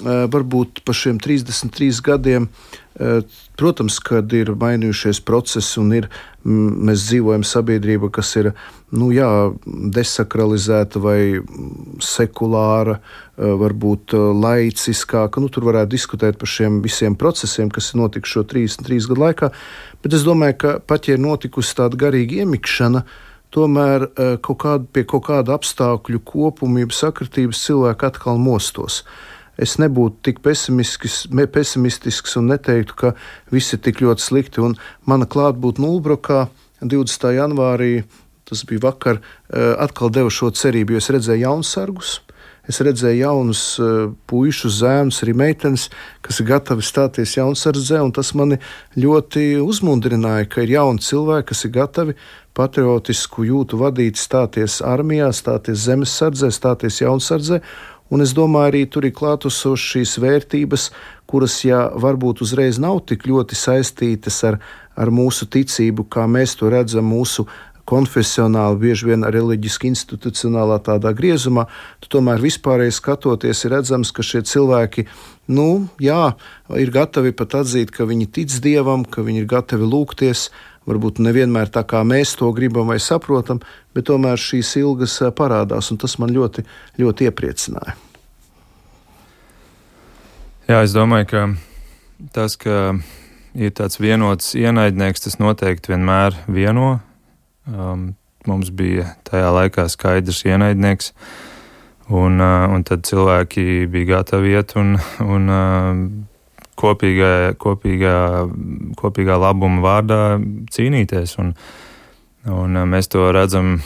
varbūt 0.00 0.82
pa 0.86 0.94
šiem 0.96 1.18
33 1.20 2.00
gadiem 2.04 2.48
Protams, 3.56 3.96
kad 4.04 4.32
ir 4.36 4.50
mainījušies 4.60 5.22
procesi 5.24 5.78
un 5.80 5.92
ir, 5.96 6.08
mēs 6.44 7.06
dzīvojam 7.06 7.44
sabiedrība, 7.48 8.10
kas 8.12 8.34
ir 8.36 8.50
nu, 8.92 9.08
jā, 9.14 9.28
desakralizēta 9.96 11.00
vai 11.00 11.20
sekulāra, 12.04 12.98
varbūt 13.36 14.12
laiciskāka. 14.36 15.40
Nu, 15.40 15.48
tur 15.48 15.70
varētu 15.70 15.94
diskutēt 15.94 16.36
par 16.40 16.52
šiem 16.52 16.82
visiem 16.84 17.16
procesiem, 17.16 17.72
kas 17.72 17.92
ir 17.92 18.02
notikuši 18.02 18.36
šo 18.36 18.44
33 18.52 19.08
gadu 19.12 19.24
laikā. 19.24 19.50
Bet 20.04 20.16
es 20.16 20.26
domāju, 20.28 20.58
ka 20.60 20.76
pat 20.84 21.08
ja 21.08 21.16
ir 21.16 21.24
notikusi 21.24 21.76
tāda 21.80 22.00
garīga 22.04 22.42
iemikšana, 22.44 23.04
tomēr 23.54 24.10
kaut 24.44 24.60
kāda, 24.60 24.86
pie 24.92 25.08
kaut 25.08 25.24
kāda 25.30 25.56
apstākļu 25.56 26.20
kopuma, 26.28 26.84
sakritības 26.94 27.64
cilvēki 27.64 28.10
atkal 28.12 28.40
mostos 28.40 29.02
es 29.60 29.76
nebūtu 29.80 30.24
tik 30.28 30.40
pesimistisks 30.44 32.36
un 32.40 32.50
neteiktu, 32.52 32.96
ka 32.96 33.12
viss 33.52 33.76
ir 33.76 33.82
tik 33.84 34.00
ļoti 34.04 34.24
slikti. 34.24 34.64
Un 34.64 34.78
mana 35.08 35.28
klātbūtne 35.28 35.84
Nulbrokā 35.84 36.46
20. 36.80 37.30
janvārī, 37.36 37.92
tas 38.48 38.64
bija 38.64 38.88
vakar, 38.88 39.20
eh, 39.52 39.74
atkal 39.78 40.10
deva 40.10 40.30
šo 40.32 40.50
cerību, 40.50 40.96
jo 40.96 41.04
es 41.04 41.12
redzēju 41.12 41.46
jaunsargus. 41.46 42.20
Es 42.68 42.78
redzēju 42.84 43.18
jaunus 43.24 43.62
uh, 43.80 44.12
puikas, 44.30 44.76
zēnus, 44.78 45.22
arī 45.24 45.32
meitenes, 45.34 45.88
kas 46.22 46.38
ir 46.38 46.46
gatavi 46.50 46.84
stāties 46.84 47.32
jaunsardzē, 47.34 47.98
un 48.04 48.12
tas 48.14 48.30
mani 48.36 48.60
ļoti 49.00 49.56
uzmundrināja, 49.64 50.46
ka 50.52 50.62
ir 50.62 50.76
jauni 50.76 51.02
cilvēki, 51.02 51.48
kas 51.50 51.64
ir 51.66 51.72
gatavi 51.74 52.14
patriotisku 52.54 53.48
jūtu 53.48 53.80
vadīt, 53.80 54.20
stāties 54.20 54.78
armijā, 54.86 55.32
stāties 55.34 55.82
zemesardzē, 55.88 56.52
stāties 56.54 57.00
jaunsardzē, 57.00 57.62
Un 58.10 58.24
es 58.24 58.34
domāju, 58.34 58.72
arī 58.72 58.84
tur 58.90 59.06
ir 59.06 59.14
klātesošas 59.14 59.94
šīs 59.94 60.16
vērtības, 60.22 60.90
kuras, 61.30 61.60
ja 61.62 61.86
varbūt 61.94 62.42
uzreiz 62.42 62.80
nav 62.82 63.04
tik 63.06 63.28
ļoti 63.30 63.58
saistītas 63.58 64.42
ar, 64.48 64.58
ar 64.98 65.12
mūsu 65.14 65.46
ticību, 65.46 66.08
kā 66.10 66.26
mēs 66.26 66.56
to 66.58 66.70
redzam 66.72 67.06
mūsu 67.06 67.46
konfesionāli, 67.90 68.78
bieži 68.84 69.08
vien 69.10 69.26
reliģiski, 69.26 69.90
institucionālā 69.90 70.78
tādā 70.86 71.12
griezumā, 71.16 71.66
tad 72.02 72.12
tomēr 72.14 72.42
vispārēji 72.42 72.94
skatoties, 72.94 73.64
ir 73.64 73.74
redzams, 73.74 74.12
ka 74.14 74.26
šie 74.26 74.44
cilvēki, 74.46 75.06
nu, 75.50 75.88
jā, 76.02 76.34
ir 76.78 76.92
gatavi 76.94 77.34
pat 77.36 77.60
atzīt, 77.62 77.90
ka 77.94 78.06
viņi 78.10 78.28
tic 78.36 78.58
dievam, 78.62 79.02
ka 79.06 79.24
viņi 79.26 79.42
ir 79.42 79.50
gatavi 79.50 79.88
lūgties, 79.90 80.48
varbūt 80.88 81.20
nevienmēr 81.22 81.70
tā 81.72 81.82
kā 81.88 82.02
mēs 82.06 82.36
to 82.40 82.50
gribam 82.56 82.90
vai 82.90 82.98
saprotam, 83.02 83.60
bet 83.94 84.08
tomēr 84.08 84.40
šīs 84.40 84.76
ilgas 84.80 85.18
parādās, 85.36 85.90
un 85.92 86.00
tas 86.00 86.16
man 86.22 86.32
ļoti, 86.34 86.64
ļoti 87.00 87.28
iepriecināja. 87.28 87.96
Jā, 90.70 90.84
es 90.84 90.94
domāju, 90.94 91.26
ka 91.26 91.44
tas, 92.34 92.54
ka 92.60 92.94
ir 93.58 93.72
tāds 93.74 93.98
vienots 93.98 94.54
ienaidnieks, 94.54 95.24
tas 95.24 95.40
noteikti 95.42 95.94
vienmēr 95.94 96.36
vieno. 96.46 97.00
Um, 97.66 98.12
mums 98.46 98.70
bija 98.74 99.16
tajā 99.26 99.50
laikā 99.56 99.86
skaidrs 99.90 100.44
ienaidnieks, 100.46 101.12
un, 102.08 102.38
uh, 102.40 102.68
un 102.70 102.86
tad 102.86 103.02
cilvēki 103.08 103.88
bija 103.90 104.14
gatavi 104.14 104.54
iet 104.54 104.76
un, 104.80 104.94
un 105.26 105.50
uh, 105.50 106.04
kopīgā, 106.80 107.54
kopīgā, 107.60 108.16
kopīgā 109.00 109.38
labuma 109.40 109.82
vārdā 109.84 110.20
cīnīties. 110.72 111.36
Un, 111.42 111.54
un 112.50 112.84
mēs 112.90 113.10
to 113.12 113.28
redzam 113.36 113.78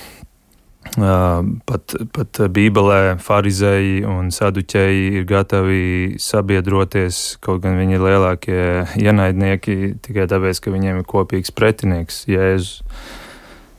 pat, 0.95 1.97
pat 2.15 2.41
Bībelē 2.55 3.17
farizēji 3.23 4.05
un 4.09 4.31
saduķēji 4.35 5.11
ir 5.19 5.27
gatavi 5.29 5.83
sabiedroties, 6.21 7.39
kaut 7.45 7.65
gan 7.65 7.79
viņi 7.81 7.99
ir 7.99 8.05
lielākie 8.05 8.63
ienaidnieki 9.03 9.97
tikai 10.05 10.29
tāpēc, 10.31 10.61
ka 10.61 10.75
viņiem 10.75 11.03
ir 11.03 11.09
kopīgs 11.09 11.55
pretinieks 11.55 12.25
Jēzus. 12.31 12.83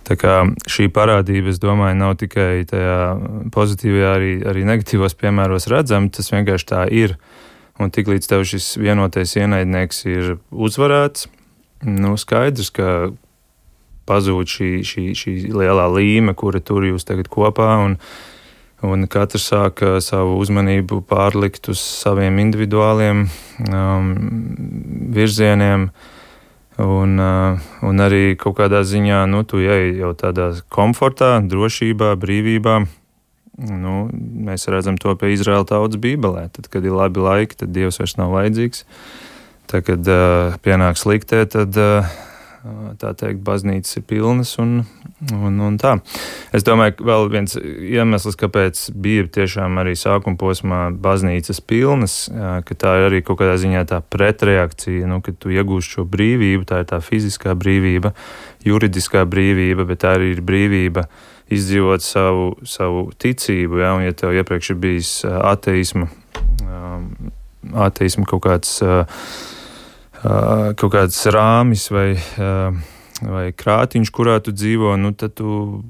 Tā 0.05 0.13
kā 0.21 0.33
šī 0.69 0.85
parādība, 0.93 1.49
es 1.49 1.57
domāju, 1.57 1.97
nav 1.97 2.11
tikai 2.21 2.61
tajā 2.69 2.97
pozitīvajā, 3.55 4.11
arī, 4.19 4.33
arī 4.45 4.65
negatīvos 4.67 5.17
piemēros 5.17 5.65
redzama, 5.71 6.11
tas 6.13 6.29
vienkārši 6.29 6.67
tā 6.69 6.83
ir. 6.93 7.15
Uh, 7.15 7.34
Un 7.75 7.91
tiklīdz 7.91 8.29
tev 8.31 8.45
šis 8.47 8.77
vienotais 8.79 9.33
ienaidnieks 9.35 10.05
ir 10.07 10.37
uzvarēts, 10.51 11.27
nu, 11.83 12.13
skaidrs, 12.15 12.71
ka 12.71 13.11
pazūd 14.07 14.47
šī, 14.47 14.69
šī, 14.85 15.03
šī 15.17 15.33
lielā 15.51 15.89
līme, 15.91 16.35
kura 16.37 16.61
tur 16.63 16.85
jūs 16.87 17.07
tagad 17.07 17.27
kopā. 17.31 17.73
Un, 17.83 17.97
un 18.85 19.07
katrs 19.11 19.49
sāk 19.51 19.83
savu 20.05 20.37
uzmanību 20.39 21.01
pārlikt 21.09 21.67
uz 21.73 21.81
saviem 21.81 22.39
individuāliem 22.45 23.25
um, 23.67 24.11
virzieniem. 25.15 25.89
Un, 26.75 27.19
uh, 27.23 27.67
un 27.87 28.03
arī 28.03 28.35
kaut 28.39 28.57
kādā 28.57 28.81
ziņā, 28.83 29.21
nu, 29.31 29.45
tu 29.47 29.61
ej 29.63 29.95
jau 29.99 30.11
tādā 30.15 30.49
komfortā, 30.71 31.37
drošībā, 31.43 32.15
brīvībā. 32.19 32.81
Nu, 33.55 34.09
mēs 34.11 34.67
redzam 34.71 34.97
to 34.99 35.13
pie 35.19 35.31
Izraēla 35.35 35.67
tautas 35.69 35.99
Bībelē. 36.01 36.49
Tad, 36.55 36.67
kad 36.71 36.83
ir 36.83 36.95
labi 36.95 37.23
laiki, 37.23 37.61
tad 37.61 37.71
Dievs 37.75 38.01
vairs 38.01 38.17
nav 38.19 38.33
vajadzīgs. 38.35 38.83
Tad, 39.71 39.85
kad 39.87 40.11
uh, 40.11 40.57
pienāk 40.65 40.99
sliktē, 40.99 41.45
tad 41.49 41.77
uh, 41.79 42.09
tā 42.99 43.13
teikt, 43.17 43.43
baznīcas 43.45 43.99
ir 43.99 44.03
pilnas 44.09 44.55
un, 44.61 44.79
un, 45.31 45.59
un 45.61 45.77
tā. 45.81 45.95
Es 46.55 46.65
domāju, 46.65 46.97
ka 46.97 47.07
vēl 47.07 47.27
viens 47.33 47.55
iemesls, 47.61 48.37
kāpēc 48.39 48.81
bija 49.01 49.27
tiešām 49.37 49.77
arī 49.81 49.95
sākuma 49.99 50.39
posmā 50.41 50.81
baznīcas 50.91 51.61
pilnas, 51.61 52.17
ka 52.31 52.77
tā 52.81 52.95
ir 52.99 53.09
arī 53.09 53.21
kaut 53.25 53.39
kādā 53.41 53.55
ziņā 53.61 53.85
tā 53.91 54.01
pretreakcija, 54.01 55.07
nu, 55.11 55.21
kad 55.25 55.37
tu 55.41 55.53
iegūsti 55.53 55.97
šo 55.97 56.07
brīvību, 56.09 56.65
tā 56.69 56.81
ir 56.83 56.89
tā 56.89 57.01
fiziskā 57.05 57.55
brīvība, 57.57 58.15
juridiskā 58.65 59.25
brīvība, 59.29 59.87
bet 59.87 60.03
tā 60.03 60.17
arī 60.17 60.33
ir 60.35 60.43
brīvība 60.45 61.05
izdzīvot 61.53 62.03
savu, 62.03 62.53
savu 62.65 63.09
ticību. 63.21 63.81
Ja, 63.81 63.93
un, 63.97 64.05
ja 64.05 64.15
tev 64.17 64.33
iepriekš 64.35 64.71
ir 64.73 64.79
bijis 64.81 65.11
ateisma, 65.25 66.07
ateisma 67.85 68.25
kaut 68.29 68.45
kāds, 68.47 68.77
kaut 70.21 70.93
kāds 70.95 71.19
rāmis 71.33 71.89
vai, 71.93 72.09
vai 73.21 73.45
krātiņš, 73.53 74.13
kurā 74.15 74.39
tu 74.43 74.55
dzīvo, 74.55 74.95
nu, 75.01 75.13
tad 75.13 75.37
tu 75.37 75.83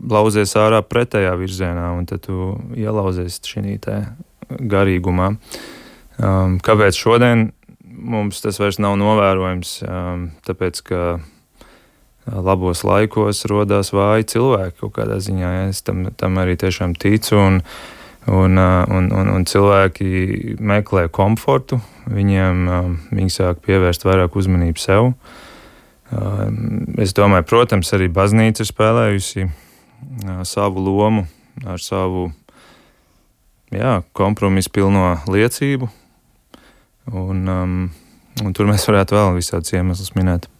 lauzies 0.00 0.52
ārā 0.56 0.80
pretējā 0.86 1.32
virzienā, 1.38 1.90
un 1.96 2.06
tad 2.08 2.24
tu 2.28 2.54
ielauzies 2.76 3.40
šī 3.44 3.78
garīgumā. 4.50 5.34
Um, 6.20 6.58
kāpēc 6.60 6.98
šodien 6.98 7.50
mums 7.80 8.42
tas 8.44 8.58
vairs 8.60 8.80
nav 8.82 8.96
novērojams? 9.00 9.76
Um, 9.86 10.26
tāpēc, 10.46 10.82
ka 10.84 11.02
labos 12.30 12.84
laikos 12.86 13.44
radās 13.50 13.92
vāji 13.94 14.28
cilvēki 14.34 14.78
kaut 14.82 14.94
kādā 14.98 15.18
ziņā. 15.22 15.52
Ja? 15.56 15.68
Es 15.70 15.82
tam, 15.86 16.06
tam 16.16 16.38
arī 16.42 16.56
tiešām 16.60 16.94
ticu. 16.98 17.38
Un, 17.38 17.60
un, 18.30 18.58
un, 18.58 19.10
un, 19.10 19.32
un 19.34 19.46
cilvēki 19.48 20.56
meklē 20.60 21.08
komfortu, 21.12 21.80
viņiem 22.10 22.66
viņi 23.10 23.34
sāk 23.34 23.62
pievērst 23.66 24.06
vairāk 24.06 24.36
uzmanību 24.38 24.82
sev. 24.82 25.12
Es 27.00 27.14
domāju, 27.14 27.46
protams, 27.46 27.92
arī 27.94 28.10
baznīca 28.10 28.64
ir 28.64 28.70
spēlējusi 28.70 29.46
savu 30.48 30.82
lomu 30.82 31.26
ar 31.66 31.82
savu 31.82 32.30
jā, 33.74 34.00
kompromisu 34.16 34.72
pilno 34.74 35.14
liecību. 35.30 35.90
Un, 37.10 37.42
um, 37.48 37.76
un 38.42 38.54
tur 38.54 38.68
mēs 38.70 38.86
varētu 38.86 39.16
vēl 39.16 39.36
visādus 39.38 39.74
iemeslus 39.74 40.14
minēt. 40.18 40.50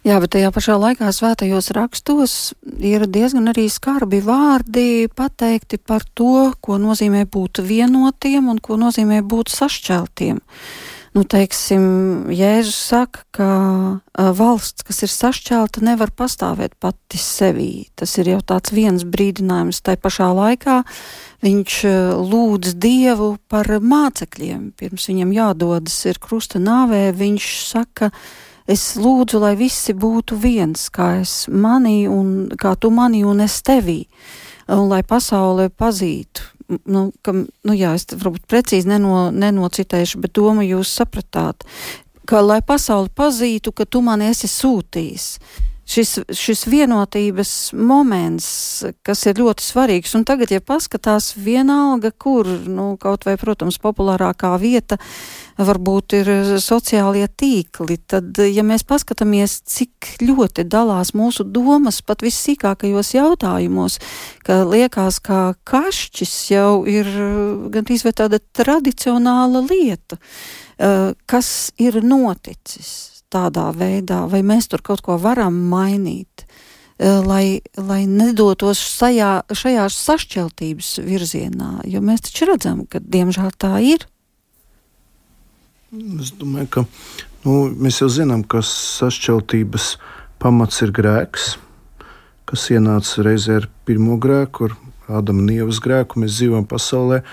Jā, 0.00 0.16
bet 0.16 0.30
tajā 0.32 0.48
pašā 0.48 0.78
laikā 0.80 1.10
svētajos 1.12 1.66
rakstos 1.76 2.34
ir 2.80 3.02
diezgan 3.04 3.50
arī 3.52 3.66
skarbi 3.68 4.22
vārdi 4.24 5.10
pateikti 5.12 5.76
par 5.76 6.06
to, 6.16 6.54
ko 6.64 6.78
nozīmē 6.80 7.26
būt 7.28 7.60
vienotiem 7.66 8.48
un 8.48 8.62
ko 8.64 8.80
nozīmē 8.80 9.20
būt 9.20 9.52
sašķeltiem. 9.52 10.40
Nu, 11.12 11.26
teiksim, 11.26 11.84
Jēzus 12.32 12.80
saka, 12.94 13.26
ka 13.34 13.50
valsts, 14.38 14.86
kas 14.86 15.02
ir 15.04 15.12
sašķelta, 15.12 15.82
nevar 15.84 16.14
pastāvēt 16.16 16.78
pati 16.80 17.20
sevī. 17.20 17.90
Tas 17.98 18.14
ir 18.22 18.30
jau 18.30 18.40
tāds 18.46 18.72
viens 18.72 19.04
brīdinājums. 19.04 19.82
Tai 19.84 19.98
pašā 20.00 20.30
laikā 20.32 20.80
viņš 21.44 21.80
lūdz 22.30 22.78
Dievu 22.80 23.34
par 23.50 23.68
mācekļiem. 23.68 24.70
Pirms 24.80 25.10
viņam 25.10 25.34
jādodas 25.34 25.98
ir 26.08 26.22
krusta 26.22 26.62
nāvē, 26.62 27.10
viņš 27.10 27.50
saka, 27.74 28.14
ka 28.14 28.48
Es 28.70 28.94
lūdzu, 29.00 29.40
lai 29.42 29.56
visi 29.58 29.94
būtu 29.98 30.36
viens, 30.38 30.86
kā 30.94 31.16
es 31.24 31.48
manī 31.50 32.04
un 32.06 32.50
kā 32.60 32.76
tu 32.78 32.92
manī 32.94 33.24
un 33.26 33.42
es 33.42 33.56
tevī, 33.66 34.04
un 34.70 34.86
lai 34.92 35.02
pasaulē 35.02 35.70
pazītu. 35.74 36.46
Nu, 36.86 37.08
ka, 37.26 37.34
nu 37.34 37.74
jā, 37.74 37.96
es 37.98 38.06
varbūt 38.12 38.44
precīzi 38.46 38.86
neno, 38.92 39.32
nenocitēšu, 39.34 40.20
bet 40.22 40.36
domu 40.38 40.62
jūs 40.62 40.92
sapratāt, 41.00 41.66
ka 42.30 42.44
lai 42.46 42.60
pasauli 42.62 43.10
pazītu, 43.10 43.74
ka 43.74 43.88
tu 43.90 44.04
mani 44.06 44.30
esi 44.30 44.46
sūtījis 44.46 45.26
šis, 45.90 46.18
šis 46.30 46.66
vienotības 46.70 47.52
moments, 47.76 48.48
kas 49.06 49.24
ir 49.26 49.40
ļoti 49.40 49.64
svarīgs. 49.64 50.14
Un 50.18 50.26
tagad, 50.28 50.52
ja 50.54 50.62
paskatās 50.62 51.32
vienalga, 51.38 52.12
kur, 52.12 52.48
nu, 52.70 52.92
kaut 53.00 53.26
vai, 53.26 53.36
protams, 53.40 53.80
populārākā 53.82 54.52
vieta 54.62 55.00
varbūt 55.66 56.14
ir 56.20 56.30
sociālie 56.62 57.26
tīkli, 57.28 57.98
tad, 58.10 58.38
ja 58.40 58.64
mēs 58.66 58.84
paskatāmies, 58.88 59.60
cik 59.68 60.14
ļoti 60.24 60.64
dalās 60.70 61.12
mūsu 61.16 61.44
domas 61.44 62.00
pat 62.06 62.24
vissīkākajos 62.24 63.12
jautājumos, 63.16 63.98
ka 64.46 64.62
liekas, 64.68 65.20
ka 65.24 65.40
kašķis 65.68 66.34
jau 66.54 66.72
ir 66.88 67.08
gandrīz 67.74 68.04
vai 68.06 68.14
tāda 68.16 68.40
tradicionāla 68.56 69.62
lieta, 69.68 70.18
eh, 70.78 71.14
kas 71.26 71.72
ir 71.78 72.00
noticis 72.02 73.22
tādā 73.30 73.70
veidā, 73.76 74.24
vai 74.28 74.42
mēs 74.42 74.68
tur 74.68 74.82
kaut 74.82 75.02
ko 75.02 75.18
varam 75.18 75.54
mainīt, 75.70 76.44
eh, 76.98 77.20
lai, 77.20 77.60
lai 77.76 78.06
nedotos 78.06 78.78
šajā, 78.78 79.50
šajā 79.50 79.86
sašķeltības 79.88 80.98
virzienā, 81.04 81.84
jo 81.86 82.00
mēs 82.00 82.26
taču 82.26 82.50
redzam, 82.50 82.86
ka 82.88 82.98
diemžēl 82.98 83.52
tā 83.58 83.76
ir. 83.82 84.06
Es 85.90 86.28
domāju, 86.38 86.68
ka 86.70 86.82
nu, 87.42 87.54
mēs 87.74 87.96
jau 87.98 88.06
zinām, 88.14 88.44
ka 88.46 88.60
sašķeltības 88.62 89.96
pamats 90.38 90.84
ir 90.86 90.92
grēks, 90.94 91.56
kas 92.46 92.66
ienāca 92.70 93.24
reizē 93.26 93.56
ar 93.58 93.66
pirmo 93.88 94.14
grēku, 94.22 94.68
ar 94.70 94.76
Ādama 95.18 95.42
un 95.42 95.50
Ievas 95.50 95.80
grēku. 95.82 96.20
Mēs 96.22 96.36
dzīvojam 96.36 96.68
pasaulē, 96.70 97.24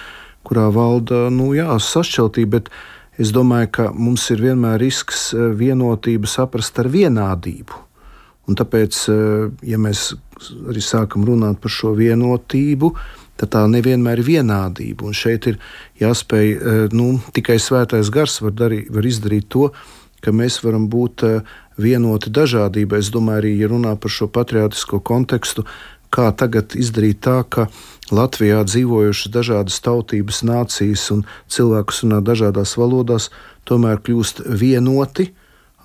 kurā 0.42 0.66
valda 0.74 1.28
nu, 1.30 1.52
jā, 1.54 1.70
sašķeltība. 1.78 2.64
Es 3.22 3.30
domāju, 3.36 3.70
ka 3.78 3.86
mums 3.94 4.26
ir 4.34 4.42
vienmēr 4.42 4.82
risks 4.82 5.28
eh, 5.38 5.52
vienotību 5.62 6.26
saprast 6.26 6.82
ar 6.82 6.90
vienādību. 6.90 7.78
Un 8.50 8.58
tāpēc, 8.58 9.04
eh, 9.14 9.70
ja 9.70 9.78
mēs 9.78 10.16
arī 10.66 10.82
sākam 10.82 11.30
runāt 11.30 11.62
par 11.62 11.78
šo 11.78 11.94
vienotību, 11.94 12.96
tad 12.96 13.27
tā 13.46 13.68
nevienmēr 13.70 14.24
ir 14.24 14.26
vienādība. 14.26 15.06
Un 15.06 15.14
šeit 15.14 15.46
ir 15.48 15.60
jāspēj, 16.02 16.48
eh, 16.56 16.88
nu, 16.92 17.20
tikai 17.34 17.60
svētais 17.62 18.10
gars 18.10 18.42
var, 18.42 18.52
darīt, 18.52 18.90
var 18.90 19.04
izdarīt 19.06 19.48
to, 19.50 19.72
ka 20.22 20.32
mēs 20.32 20.64
varam 20.64 20.90
būt 20.90 21.24
vienoti 21.78 22.32
dažādībā. 22.34 22.98
Es 22.98 23.12
domāju, 23.14 23.38
arī 23.38 23.58
ja 23.60 23.68
runā 23.68 23.94
par 24.02 24.10
šo 24.10 24.28
patriotisko 24.28 25.00
kontekstu, 25.00 25.64
kā 26.10 26.32
tagad 26.36 26.74
izdarīt 26.74 27.22
tā, 27.22 27.44
ka 27.48 27.68
Latvijā 28.12 28.64
dzīvojušas 28.64 29.32
dažādas 29.32 29.80
tautības, 29.84 30.42
nācijas 30.42 31.12
un 31.12 31.26
cilvēki, 31.52 31.88
kas 31.92 32.04
runā 32.04 32.22
dažādās 32.24 32.78
valodās, 32.80 33.30
tomēr 33.68 34.00
kļūst 34.02 34.48
vienoti 34.48 35.34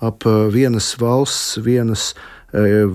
ap 0.01 0.25
eh, 0.25 0.47
vienas 0.51 0.95
valsts, 0.99 1.59
vienas 1.63 2.13
eh, 2.15 2.32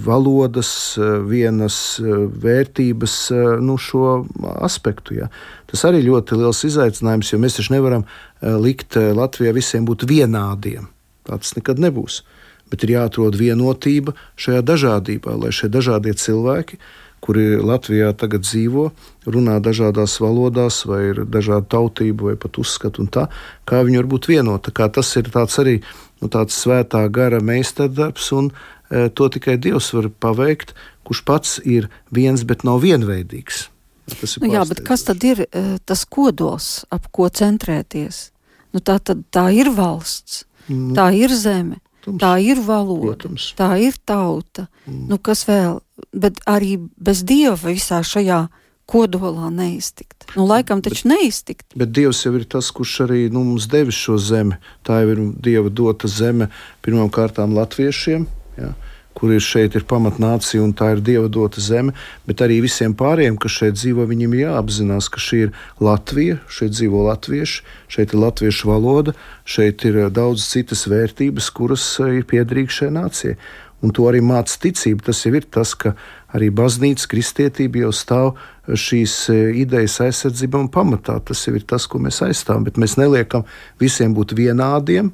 valodas, 0.05 0.71
eh, 0.99 1.19
vienas 1.27 2.01
vērtības 2.45 3.15
nu, 3.61 3.79
šo 3.79 4.27
aspektu. 4.63 5.15
Ja. 5.19 5.29
Tas 5.67 5.85
arī 5.85 6.05
ļoti 6.07 6.39
liels 6.39 6.63
izaicinājums, 6.65 7.33
jo 7.33 7.39
mēs 7.39 7.59
taču 7.59 7.75
nevaram 7.75 8.05
likt 8.43 8.97
Latvijai 8.97 9.53
visiem 9.57 9.87
būt 9.87 10.07
vienādiem. 10.07 10.87
Tas 11.25 11.57
nekad 11.57 11.79
nebūs. 11.79 12.23
Bet 12.71 12.85
ir 12.85 12.95
jāatrod 12.95 13.35
vienotība 13.35 14.15
šajā 14.37 14.63
dažādībā, 14.63 15.35
lai 15.41 15.51
šie 15.51 15.69
dažādie 15.69 16.15
cilvēki 16.15 16.79
kuri 17.21 17.59
Latvijā 17.63 18.13
tagad 18.19 18.45
dzīvo, 18.47 18.89
runā 19.29 19.59
dažādās 19.63 20.19
valodās, 20.23 20.83
vai 20.89 21.01
ir 21.11 21.23
dažāda 21.27 21.67
tautība, 21.75 22.31
vai 22.31 22.37
pat 22.41 22.59
uzskatu, 22.63 23.05
un 23.05 23.13
tā, 23.13 23.27
kā 23.69 23.83
viņi 23.87 24.03
var 24.03 24.11
būt 24.15 24.29
vienota. 24.31 24.75
Kā 24.75 24.89
tas 24.93 25.11
ir 25.19 25.31
tāds 25.35 25.59
arī 25.61 25.79
nu, 26.23 26.31
tāds 26.31 26.57
svētā 26.59 27.05
gara 27.13 27.41
meistardarbs, 27.45 28.31
un 28.39 28.51
e, 28.51 28.57
to 28.89 29.29
tikai 29.33 29.59
Dievs 29.61 29.91
var 29.97 30.09
paveikt, 30.21 30.75
kurš 31.05 31.25
pats 31.29 31.57
ir 31.65 31.91
viens, 32.15 32.45
bet 32.45 32.65
nav 32.65 32.83
vienveidīgs. 32.85 33.67
Tas 34.09 34.37
ir 34.37 34.47
nu, 34.47 34.53
jā, 34.55 34.63
bet 34.69 34.81
kas 34.87 35.05
tad 35.05 35.25
ir 35.29 35.45
e, 35.45 35.65
tas 35.85 36.07
kodols, 36.09 36.87
ap 36.95 37.11
ko 37.13 37.29
centrēties? 37.29 38.31
Nu, 38.73 38.81
tā, 38.81 38.97
tad, 39.01 39.27
tā 39.33 39.49
ir 39.53 39.69
valsts, 39.77 40.47
nu, 40.69 40.95
tā 40.97 41.11
ir 41.17 41.33
zeme, 41.37 41.83
protams, 42.05 42.23
tā 42.23 42.33
ir 42.45 42.63
valoda, 42.65 43.13
protams. 43.13 43.51
tā 43.57 43.75
ir 43.85 44.01
tauta. 44.09 44.69
Mm. 44.87 45.05
Nu, 45.13 45.21
kas 45.21 45.45
vēl? 45.49 45.79
bet 46.13 46.41
arī 46.49 46.77
bez 46.97 47.23
dieva 47.27 47.59
visā 47.71 48.01
šajā 48.07 48.47
kodolā 48.89 49.51
neiztikt. 49.53 50.31
Nu, 50.37 50.47
laikam 50.49 50.81
taču 50.85 51.05
bet, 51.05 51.11
neiztikt. 51.13 51.67
Bet 51.77 51.93
Dievs 51.93 52.23
jau 52.25 52.33
ir 52.39 52.47
tas, 52.49 52.71
kurš 52.73 52.95
arī 53.05 53.27
nu, 53.33 53.43
mums 53.45 53.67
devis 53.69 53.99
šo 53.99 54.17
zemi. 54.17 54.57
Tā 54.87 55.03
jau 55.03 55.13
ir 55.13 55.21
Dieva 55.45 55.69
dota 55.69 56.09
zeme 56.09 56.49
pirmām 56.85 57.11
kārtām 57.13 57.53
latviešiem. 57.57 58.25
Ja 58.59 58.75
kur 59.19 59.33
ir 59.35 59.43
šeit 59.43 59.75
ir 59.75 59.83
pamatnācija 59.89 60.63
un 60.63 60.73
tā 60.79 60.93
ir 60.95 61.01
dieva 61.03 61.27
dota 61.33 61.59
zeme, 61.63 61.95
bet 62.29 62.43
arī 62.45 62.61
visiem 62.63 62.95
pārējiem, 62.95 63.39
kas 63.43 63.57
šeit 63.57 63.79
dzīvo, 63.79 64.07
viņiem 64.07 64.37
jāapzinās, 64.39 65.09
ka 65.11 65.23
šī 65.23 65.41
ir 65.49 65.55
Latvija, 65.83 66.39
šeit 66.47 66.77
dzīvo 66.77 67.03
latvieši, 67.09 67.65
šeit 67.91 68.15
ir 68.15 68.23
latviešu 68.23 68.71
valoda, 68.71 69.17
šeit 69.43 69.83
ir 69.89 70.05
daudz 70.15 70.47
citas 70.47 70.87
vērtības, 70.91 71.51
kuras 71.57 71.87
ir 72.05 72.29
piederīgas 72.31 72.79
šai 72.79 72.93
nācijai 72.95 73.41
un 73.83 73.95
to 73.95 74.09
arī 74.11 74.21
māca 74.25 74.57
ticība. 74.63 75.05
Tas 75.07 75.23
jau 75.23 75.35
ir 75.39 75.47
tas, 75.55 75.75
ka 75.79 75.95
arī 76.35 76.51
baznīca, 76.55 77.07
kristietība 77.11 77.85
jau 77.85 77.93
stāv 77.95 78.33
šīs 78.69 79.15
e, 79.31 79.39
idejas 79.63 80.01
aizsardzībā 80.03 80.59
un 80.59 80.71
pamatā. 80.75 81.21
Tas 81.23 81.45
jau 81.47 81.55
ir 81.55 81.67
tas, 81.69 81.87
ko 81.87 82.03
mēs 82.03 82.19
aizstāvam. 82.27 82.67
Bet 82.67 82.81
mēs 82.81 82.99
neliekam 82.99 83.47
visiem 83.79 84.17
būt 84.19 84.35
vienādiem, 84.39 85.13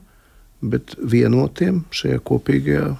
bet 0.64 0.96
vienotiem 0.96 1.84
šajā 1.92 2.22
kopīgajā 2.24 2.94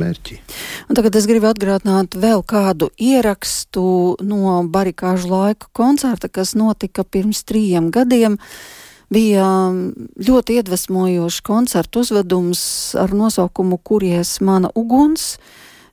mērķi. 0.00 0.40
Un 0.88 0.98
tagad 0.98 1.16
es 1.18 1.28
gribu 1.28 1.50
atgādināt 1.50 2.16
vēl 2.18 2.42
kādu 2.46 2.90
ierakstu 2.96 4.16
no 4.22 4.58
barikāžu 4.70 5.30
laika 5.32 5.70
koncerta, 5.76 6.28
kas 6.28 6.54
notika 6.58 7.04
pirms 7.04 7.44
trījiem 7.48 7.92
gadiem. 7.94 8.36
Uh, 8.36 8.82
bija 9.12 9.44
um, 9.70 9.92
ļoti 10.18 10.58
iedvesmojošs 10.60 11.42
koncertu 11.46 12.02
uzvedums 12.02 12.60
ar 12.98 13.14
nosaukumu 13.14 13.78
Kuries 13.78 14.40
mana 14.40 14.70
uguns, 14.74 15.36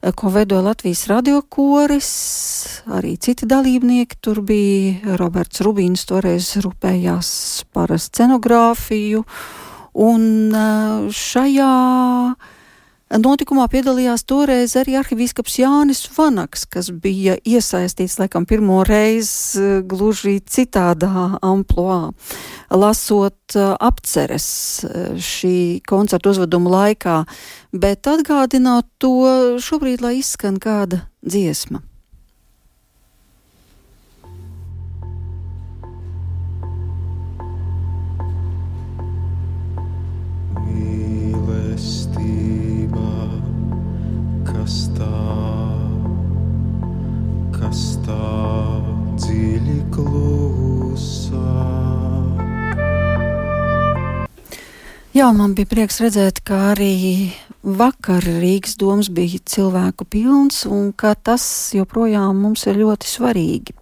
eh, 0.01 0.11
ko 0.11 0.31
veidoja 0.33 0.63
Latvijas 0.65 1.05
radiokoris, 1.11 2.09
arī 2.85 3.17
citi 3.17 3.45
dalībnieki. 3.45 4.17
Tur 4.21 4.41
bija 4.41 5.17
Roberts 5.19 5.61
Rubīns, 5.61 6.07
toreiz 6.09 6.55
rūpējās 6.57 7.29
par 7.73 7.93
scenogrāfiju, 7.93 9.23
un 9.93 10.23
eh, 10.53 11.13
šajā 11.13 11.73
Notikumā 13.13 13.67
piedalījās 13.69 14.23
toreiz 14.25 14.71
arī 14.79 14.95
arhivīskaps 14.97 15.59
Jānis 15.59 15.99
Vanaks, 16.15 16.63
kas 16.65 16.89
bija 16.89 17.35
iesaistīts 17.45 18.17
laikam 18.17 18.47
pirmo 18.49 18.79
reizi 18.87 19.61
eh, 19.61 19.83
gluži 19.85 20.39
citādā 20.41 21.27
amploā, 21.45 22.09
lasot 22.73 23.53
eh, 23.53 23.69
apceres 23.77 24.49
eh, 24.87 25.13
šī 25.21 25.55
koncerta 25.85 26.33
uzveduma 26.33 26.73
laikā, 26.73 27.21
bet 27.69 28.09
atgādināt 28.09 28.89
to 28.97 29.13
šobrīd, 29.61 30.01
lai 30.01 30.17
izskan 30.23 30.57
kāda 30.57 31.05
dziesma. 31.21 31.85
Jā, 55.13 55.27
man 55.35 55.51
bija 55.53 55.69
prieks 55.69 55.99
redzēt, 56.01 56.39
ka 56.47 56.71
arī 56.71 57.33
vakar 57.63 58.23
Rīgas 58.23 58.79
domas 58.81 59.11
bija 59.13 59.37
cilvēku 59.45 60.07
pilns 60.09 60.63
un 60.65 60.89
ka 60.95 61.13
tas 61.13 61.45
joprojām 61.75 62.39
mums 62.41 62.65
ir 62.65 62.79
ļoti 62.81 63.11
svarīgi. 63.11 63.75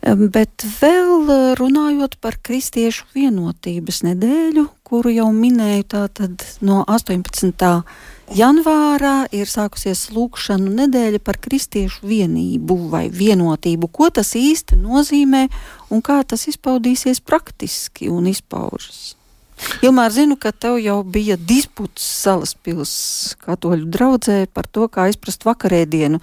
Bet 0.00 0.64
vēl 0.80 1.56
runājot 1.60 2.14
par 2.24 2.38
kristiešu 2.40 3.04
vienotības 3.12 4.00
nedēļu, 4.06 4.64
kuru 4.88 5.12
jau 5.12 5.28
minēju, 5.36 5.84
tātad 5.92 6.44
no 6.64 6.80
18. 6.88 7.66
janvārā 8.32 9.14
ir 9.36 9.50
sākusies 9.50 10.06
lūkšanu 10.16 10.72
nedēļa 10.80 11.20
par 11.20 11.36
kristiešu 11.44 12.08
vienību 12.08 12.78
vai 12.88 13.04
vienotību. 13.12 13.92
Ko 13.92 14.08
tas 14.08 14.32
īsti 14.40 14.80
nozīmē 14.80 15.46
un 15.92 16.00
kā 16.00 16.22
tas 16.24 16.48
izpaudīsies 16.48 17.20
praktiski 17.20 18.08
un 18.08 18.32
izpaužas? 18.32 19.19
Ilmār, 19.84 20.12
zinu, 20.12 20.36
ka 20.40 20.52
tev 20.52 20.78
jau 20.82 20.98
bija 21.04 21.36
disputs 21.36 22.04
salaspils 22.24 22.92
katoļu 23.44 23.88
draudzē 23.92 24.38
par 24.52 24.68
to, 24.68 24.88
kā 24.92 25.08
izprast 25.12 25.46
vakarēdienu 25.48 26.20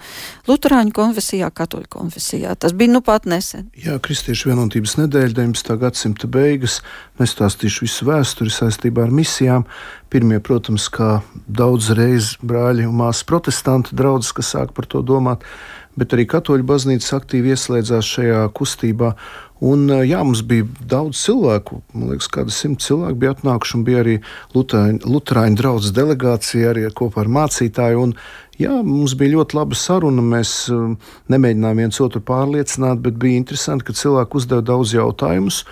Luterāņu 0.48 0.94
konfesijā, 0.94 1.50
katoļu 1.54 1.88
konfesijā. 1.92 2.54
Tas 2.60 2.74
bija 2.76 2.94
nu 2.94 3.02
pat 3.04 3.26
nesen. 3.30 3.68
Jā, 3.78 3.98
Kristiešu 4.02 4.52
vienotības 4.52 4.98
nedēļa, 5.00 5.34
19. 5.40 5.74
gadsimta 5.82 6.30
beigas. 6.30 6.80
Nestāstīšu 7.18 7.86
visu 7.86 8.06
vēsturi 8.08 8.52
saistībā 8.54 9.08
ar 9.08 9.14
misijām. 9.14 9.66
Pirmie, 10.12 10.38
protams, 10.40 10.86
kā 10.92 11.18
daudz 11.46 11.90
reiz 11.98 12.36
brāļi 12.40 12.86
un 12.88 12.96
māsas 13.02 13.26
protestantu 13.28 13.98
draudzes, 13.98 14.32
kas 14.36 14.54
sāk 14.54 14.72
par 14.76 14.86
to 14.88 15.02
domāt, 15.04 15.44
bet 15.98 16.14
arī 16.14 16.24
katoļu 16.30 16.64
baznīca 16.68 17.18
aktīvi 17.18 17.52
ieslēdzās 17.54 18.14
šajā 18.14 18.46
kustībā 18.56 19.12
Un, 19.64 19.88
jā, 20.06 20.20
mums 20.22 20.44
bija 20.46 20.68
daudz 20.86 21.18
cilvēku, 21.18 21.80
man 21.90 22.12
liekas, 22.12 22.28
kāda 22.30 22.54
simt 22.54 22.82
cilvēku 22.84 23.18
bija 23.18 23.32
atnākuši, 23.34 23.80
bija 23.86 24.04
arī 24.04 24.14
Lutāņu 24.54 25.58
draugs 25.58 25.90
delegācija 25.96 26.70
arī 26.70 26.84
kopā 26.94 27.24
ar 27.24 27.32
mācītāju. 27.40 28.04
Un, 28.06 28.14
jā, 28.60 28.76
mums 28.86 29.16
bija 29.18 29.34
ļoti 29.34 29.58
laba 29.58 29.78
saruna. 29.78 30.22
Mēs 30.22 30.52
nemēģinājām 31.34 31.82
viens 31.82 32.00
otru 32.04 32.22
pārliecināt, 32.22 33.02
bet 33.02 33.18
bija 33.18 33.42
interesanti, 33.42 33.88
ka 33.88 33.98
cilvēki 33.98 34.38
uzdeva 34.38 34.62
daudz 34.62 34.94
jautājumus. 34.94 35.64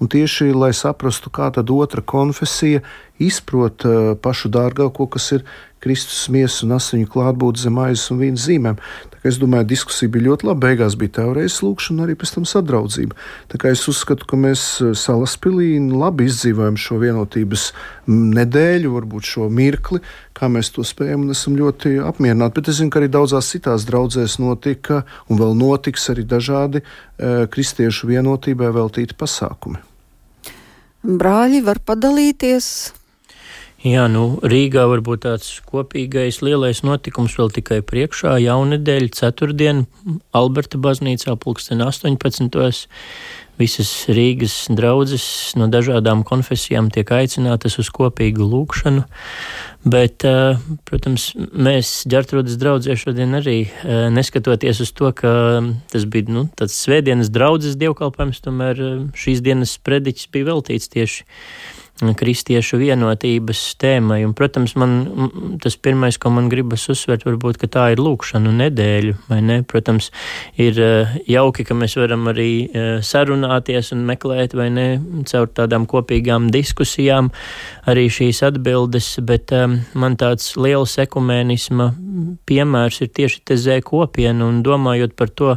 Un 0.00 0.08
tieši 0.10 0.48
lai 0.56 0.72
saprastu, 0.74 1.30
kā 1.30 1.52
tad 1.54 1.68
otra 1.70 2.02
konfesija 2.02 2.80
izprot 3.22 3.84
uh, 3.86 4.14
pašu 4.18 4.50
dārgāko, 4.52 5.06
kas 5.10 5.30
ir 5.36 5.44
Kristus 5.84 6.30
miesas 6.32 6.62
un 6.64 6.72
asiņu 6.78 7.10
klātbūtne 7.12 7.60
zem 7.60 7.78
aizas 7.82 8.08
un 8.10 8.22
vīna 8.22 8.40
zīmēm. 8.40 8.78
Es 9.24 9.36
domāju, 9.40 9.68
diskusija 9.68 10.08
bija 10.12 10.30
ļoti 10.30 10.46
laba. 10.48 10.62
Beigās 10.66 10.96
bija 11.00 11.12
teorētiski 11.18 11.66
lūkšana, 11.66 12.06
arī 12.06 12.16
pēc 12.20 12.32
tam 12.34 12.46
sadraudzība. 12.48 13.16
Tā 13.52 13.60
kā 13.60 13.72
es 13.72 13.84
uzskatu, 13.88 14.26
ka 14.28 14.38
mēs 14.40 14.64
uh, 14.80 14.94
salaspīlī 14.96 15.76
labi 15.92 16.26
izdzīvojam 16.30 16.80
šo 16.80 16.98
vienotības 17.04 17.68
nedēļu, 18.08 18.94
varbūt 18.96 19.30
šo 19.34 19.48
mirkli, 19.52 20.00
kā 20.36 20.48
mēs 20.52 20.72
to 20.74 20.84
spējam 20.84 21.28
un 21.28 21.36
esam 21.36 21.56
ļoti 21.60 21.98
apmierināti. 22.08 22.58
Bet 22.58 22.72
es 22.72 22.80
zinu, 22.80 22.92
ka 22.92 23.02
arī 23.02 23.12
daudzās 23.12 23.52
citās 23.52 23.86
draudzēs 23.88 24.40
notika 24.42 25.04
un 25.28 25.40
vēl 25.40 25.56
notiks 25.56 26.10
arī 26.12 26.26
dažādi 26.28 26.82
e, 26.82 27.46
kristiešu 27.52 28.10
vienotībai 28.10 28.72
veltīti 28.74 29.16
pasākumi. 29.20 29.80
Brāļi 31.04 31.60
var 31.64 31.80
padalīties. 31.84 32.66
Jā, 33.84 34.06
nu, 34.08 34.38
Rīgā 34.40 34.86
varbūt 34.88 35.26
tāds 35.26 35.58
kopīgais 35.68 36.38
lielais 36.40 36.78
notikums 36.86 37.34
vēl 37.36 37.50
tikai 37.52 37.82
priekšā. 37.84 38.38
Jaunedēļ, 38.40 39.10
ceturtdien, 39.12 39.82
Alberta 40.32 40.80
baznīcā 40.80 41.34
pulksten 41.36 41.84
18. 41.84 42.48
Visas 43.60 43.90
Rīgas 44.08 44.54
draudzes 44.72 45.26
no 45.60 45.68
dažādām 45.68 46.24
konfesijām 46.24 46.88
tiek 46.96 47.12
aicinātas 47.12 47.76
uz 47.78 47.92
kopīgu 47.92 48.48
lūgšanu. 48.48 49.04
Bet, 49.84 50.24
protams, 50.88 51.28
mēs 51.36 51.92
ģērtrūdas 52.08 52.56
draudzē 52.56 52.96
šodien 52.96 53.36
arī 53.36 53.58
neskatoties 54.16 54.80
uz 54.80 54.96
to, 54.96 55.12
ka 55.12 55.36
tas 55.92 56.08
bija 56.08 56.32
nu, 56.32 56.48
tāds 56.56 56.80
svētdienas 56.80 57.28
draudzes 57.28 57.76
dievkalpojums, 57.76 58.40
tomēr 58.48 58.80
šīs 59.12 59.44
dienas 59.44 59.76
prediķis 59.84 60.32
bija 60.32 60.54
veltīts 60.54 60.88
tieši 60.96 61.28
kristiešu 62.02 62.78
vienotības 62.80 63.60
tēmai. 63.78 64.24
Un, 64.26 64.32
protams, 64.34 64.74
man 64.80 64.96
tas 65.62 65.76
pirmais, 65.78 66.18
ko 66.18 66.32
man 66.34 66.48
gribas 66.50 66.88
uzsvērt, 66.90 67.22
varbūt, 67.28 67.58
ka 67.60 67.68
tā 67.70 67.84
ir 67.94 68.02
lūkšanu 68.02 68.50
nedēļa, 68.58 69.14
vai 69.28 69.38
ne? 69.46 69.60
Protams, 69.68 70.10
ir 70.60 70.80
eh, 70.82 71.14
jauki, 71.30 71.66
ka 71.66 71.76
mēs 71.78 71.94
varam 72.00 72.26
arī 72.32 72.48
eh, 72.66 72.88
sarunāties 73.04 73.92
un 73.94 74.02
meklēt, 74.08 74.56
vai 74.58 74.68
ne, 74.74 74.88
caur 75.30 75.46
tādām 75.54 75.86
kopīgām 75.90 76.50
diskusijām 76.54 77.30
arī 77.90 78.08
šīs 78.10 78.42
atbildes, 78.50 79.14
bet 79.22 79.54
um, 79.54 79.78
man 79.94 80.18
tāds 80.20 80.54
liels 80.58 80.96
ekumēnisma 80.98 81.92
piemērs 82.48 83.04
ir 83.04 83.14
tieši 83.14 83.44
te 83.46 83.58
zē 83.60 83.78
kopiena 83.86 84.48
un 84.48 84.62
domājot 84.66 85.14
par 85.18 85.30
to, 85.30 85.54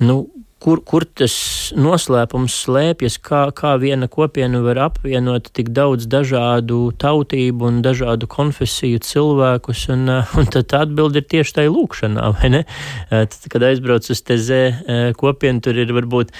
nu, 0.00 0.22
kur, 0.62 0.80
kur 0.84 1.06
tas 1.18 1.34
noslēpums 1.78 2.56
slēpjas, 2.64 3.18
kā, 3.22 3.42
kā 3.56 3.74
viena 3.80 4.08
kopiena 4.10 4.60
var 4.64 4.80
apvienot 4.88 5.50
tik 5.54 5.70
daudz 5.76 6.08
dažādu 6.10 6.80
tautību 6.98 7.68
un 7.70 7.80
dažādu 7.84 8.28
konfesiju 8.30 9.02
cilvēkus, 9.04 9.86
un, 9.94 10.06
eh, 10.16 10.36
un 10.38 10.50
tad 10.50 10.74
atbildi 10.80 11.22
ir 11.22 11.28
tieši 11.34 11.58
tai 11.60 11.66
lūkšanā, 11.70 12.30
vai 12.38 12.52
ne? 12.56 12.64
Eh, 13.10 13.26
tad, 13.30 13.40
kad 13.52 13.68
aizbrauc 13.70 14.10
uz 14.10 14.22
tezē 14.22 14.62
eh, 14.68 15.12
kopienu, 15.18 15.62
tur 15.62 15.78
ir 15.78 15.94
varbūt 15.94 16.34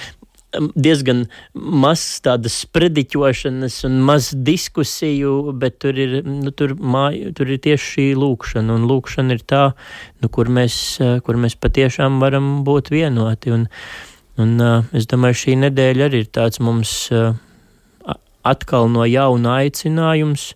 diezgan 0.75 1.25
maz 1.53 2.03
tādas 2.25 2.57
sprediķošanas 2.65 3.79
un 3.89 3.99
maz 4.05 4.31
diskusiju, 4.33 5.53
bet 5.61 5.79
tur 5.83 5.97
ir, 5.99 6.19
nu, 6.25 6.51
tur, 6.51 6.75
māj, 6.75 7.21
tur 7.37 7.51
ir 7.53 7.61
tieši 7.65 7.89
šī 7.93 8.07
lūkšana, 8.19 8.77
un 8.79 8.87
lūkšana 8.89 9.37
ir 9.37 9.43
tā, 9.45 9.63
nu, 10.23 10.31
kur, 10.33 10.49
mēs, 10.49 10.77
kur 11.25 11.39
mēs 11.41 11.57
patiešām 11.59 12.21
varam 12.23 12.59
būt 12.67 12.93
vienoti. 12.93 13.55
Un, 13.55 13.67
Un, 14.39 14.53
uh, 14.63 14.85
es 14.95 15.03
domāju, 15.11 15.35
šī 15.35 15.53
nedēļa 15.65 16.05
arī 16.07 16.21
ir 16.23 16.27
tāds 16.31 16.61
mums 16.63 16.91
uh, 17.11 17.33
atkal 18.47 18.87
no 18.87 19.03
jauna 19.03 19.57
aicinājums. 19.65 20.53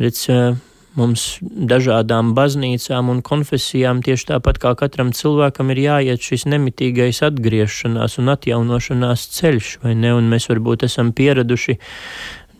Redz, 0.00 0.22
uh, 0.32 0.56
mums 0.98 1.24
dažādām 1.42 2.32
baznīcām 2.36 3.10
un 3.12 3.22
konfesijām 3.26 4.02
tieši 4.04 4.28
tāpat 4.32 4.60
kā 4.62 4.74
katram 4.78 5.12
cilvēkam 5.16 5.72
ir 5.74 5.82
jāiet 5.84 6.22
šis 6.22 6.46
nemitīgais 6.50 7.22
atgriešanās 7.26 8.18
un 8.22 8.32
atjaunošanās 8.34 9.26
ceļš, 9.36 9.74
vai 9.84 9.96
ne? 9.98 10.14
Un 10.14 10.30
mēs 10.30 10.48
varbūt 10.50 10.86
esam 10.88 11.12
pieraduši 11.16 11.78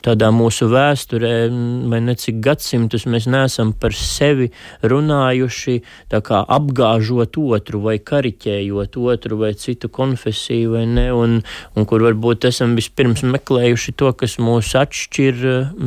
tādā 0.05 0.29
mūsu 0.35 0.69
vēsturē, 0.73 1.33
vai 1.91 2.01
necik 2.05 2.41
gadsimtus 2.45 3.07
mēs 3.11 3.29
neesam 3.31 3.73
par 3.73 3.95
sevi 3.97 4.51
runājuši, 4.85 5.79
apgāžot 6.15 7.39
otru 7.41 7.81
vai 7.85 7.97
kariķējot 7.99 8.99
otru 9.01 9.39
vai 9.41 9.53
citu 9.59 9.89
konfesiju, 9.89 10.75
vai 10.77 10.85
ne, 10.91 11.07
un, 11.15 11.39
un 11.75 11.89
kur 11.89 12.05
varbūt 12.05 12.49
esam 12.51 12.77
vispirms 12.79 13.25
meklējuši 13.25 13.97
to, 14.01 14.13
kas 14.19 14.37
mūs 14.43 14.75
atšķir, 14.79 15.41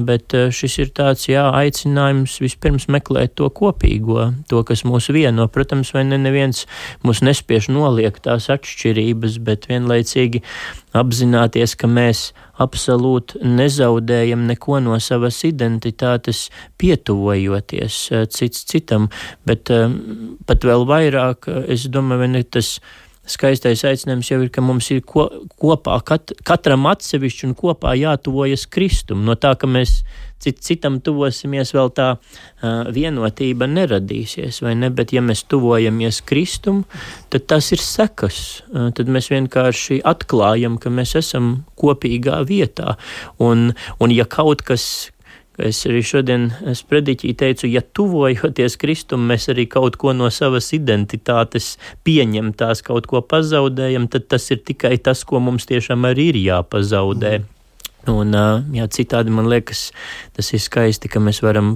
bet 0.07 0.35
eh, 0.37 0.49
šis 0.53 0.79
ir 0.83 0.93
tāds, 0.97 1.27
jā, 1.29 1.45
aicinājums 1.61 2.39
vispirms 2.43 2.87
meklēt 2.93 3.37
to 3.37 3.49
kopīgo, 3.53 4.31
to, 4.49 4.63
kas 4.67 4.85
mūs 4.87 5.11
vieno. 5.13 5.47
Protams, 5.51 5.93
vai 5.95 6.05
ne, 6.07 6.19
neviens 6.21 6.65
mūs 7.05 7.23
nespiež 7.25 7.69
noliegt 7.73 8.25
tās 8.27 8.49
atšķirības, 8.53 9.39
bet 9.45 9.69
vienlaicīgi 9.71 10.43
apzināties, 10.99 11.75
ka 11.79 11.89
mēs 11.89 12.31
absolūti 12.63 13.41
nezaudējam 13.45 14.45
neko 14.49 14.79
no 14.83 14.97
savas 15.03 15.39
identitātes, 15.47 16.47
pietuvojoties 16.81 17.99
eh, 18.11 18.25
cits 18.33 18.65
citam, 18.69 19.09
bet 19.47 19.71
eh, 19.73 19.87
pat 20.49 20.67
vēl 20.67 20.87
vairāk, 20.89 21.49
eh, 21.51 21.67
es 21.77 21.87
domāju, 21.93 22.31
ne 22.33 22.43
tas 22.43 22.77
skaistais 23.27 23.83
aicinājums 23.87 24.31
jau 24.31 24.39
ir, 24.43 24.51
ka 24.53 24.63
mums 24.63 24.89
ir 24.93 25.03
ko, 25.07 25.27
kopā, 25.59 25.99
kat, 26.07 26.33
katram 26.47 26.87
atsevišķi 26.89 27.49
un 27.49 27.57
kopā 27.57 27.93
jātuvojas 27.99 28.67
Kristum. 28.71 29.25
No 29.27 29.35
tā, 29.39 29.53
ka 29.59 29.69
mēs 29.69 29.99
cit, 30.43 30.61
citam 30.65 30.99
tuvosimies, 31.03 31.73
vēl 31.75 31.91
tā 31.97 32.07
uh, 32.17 32.87
vienotība 32.93 33.67
neradīsies, 33.69 34.61
vai 34.65 34.75
ne? 34.79 34.91
Bet, 34.93 35.13
ja 35.15 35.23
mēs 35.25 35.43
tuvojamies 35.49 36.21
Kristum, 36.27 36.83
tad 37.33 37.47
tas 37.51 37.71
ir 37.75 37.83
sekas. 37.83 38.41
Uh, 38.71 38.89
tad 38.95 39.11
mēs 39.11 39.31
vienkārši 39.33 40.01
atklājam, 40.07 40.79
ka 40.81 40.93
mēs 40.93 41.17
esam 41.19 41.51
kopīgā 41.79 42.41
vietā. 42.47 42.97
Un, 43.43 43.71
un 43.99 44.15
ja 44.15 44.27
kaut 44.29 44.63
kas, 44.67 45.09
Es 45.57 45.79
arī 45.89 46.03
šodien 46.05 46.51
sprediķī 46.77 47.33
teicu, 47.33 47.65
ja 47.71 47.81
tuvojoties 47.81 48.77
Kristum, 48.77 49.25
mēs 49.31 49.49
arī 49.49 49.65
kaut 49.65 49.97
ko 49.97 50.13
no 50.13 50.29
savas 50.29 50.69
identitātes 50.77 51.75
pieņemtās, 52.05 52.85
kaut 52.85 53.09
ko 53.09 53.23
pazaudējam, 53.25 54.05
tad 54.13 54.29
tas 54.29 54.45
ir 54.53 54.61
tikai 54.61 54.99
tas, 55.01 55.25
ko 55.25 55.41
mums 55.41 55.65
tiešām 55.65 56.05
arī 56.05 56.29
ir 56.35 56.41
jāpazaudē. 56.45 57.39
Mm. 57.41 57.56
Un, 58.07 58.31
jā, 58.75 58.85
citādi 58.93 59.33
man 59.33 59.49
liekas, 59.51 59.89
tas 60.37 60.51
ir 60.55 60.61
skaisti, 60.63 61.09
ka 61.11 61.19
mēs 61.23 61.41
varam 61.43 61.75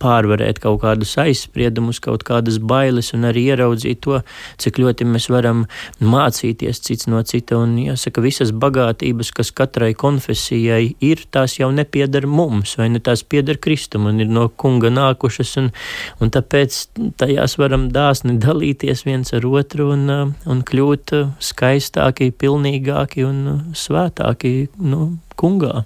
pārvarēt 0.00 0.58
kaut 0.62 0.80
kādus 0.82 1.12
aizspriedumus, 1.20 2.00
kaut 2.02 2.24
kādas 2.26 2.58
bailes 2.58 3.12
un 3.14 3.28
arī 3.28 3.44
ieraudzīt 3.52 4.00
to, 4.04 4.20
cik 4.58 4.80
ļoti 4.82 5.06
mēs 5.08 5.28
varam 5.30 5.66
mācīties 6.00 6.82
cits 6.84 7.08
no 7.10 7.20
cita. 7.22 7.58
Un 7.60 7.76
jāsaka, 7.82 8.24
visas 8.24 8.50
bagātības, 8.50 9.30
kas 9.36 9.52
katrai 9.54 9.92
konfesijai 9.98 10.94
ir, 11.04 11.24
tās 11.30 11.58
jau 11.60 11.70
nepieder 11.74 12.26
mums, 12.26 12.76
vai 12.80 12.88
ne 12.92 13.02
tās 13.04 13.22
pieder 13.22 13.60
Kristum 13.62 14.08
un 14.10 14.22
ir 14.24 14.32
no 14.32 14.48
kunga 14.48 14.90
nākušas, 14.94 15.54
un, 15.62 15.70
un 16.22 16.34
tāpēc 16.34 16.80
tajās 17.20 17.58
varam 17.60 17.88
dāsni 17.94 18.38
dalīties 18.42 19.04
viens 19.06 19.34
ar 19.36 19.46
otru 19.48 19.92
un, 19.94 20.34
un 20.48 20.66
kļūt 20.66 21.14
skaistāki, 21.44 22.32
pilnīgāki 22.34 23.26
un 23.28 23.72
svētāki. 23.76 24.68
Nu, 24.82 25.18
kungā. 25.38 25.84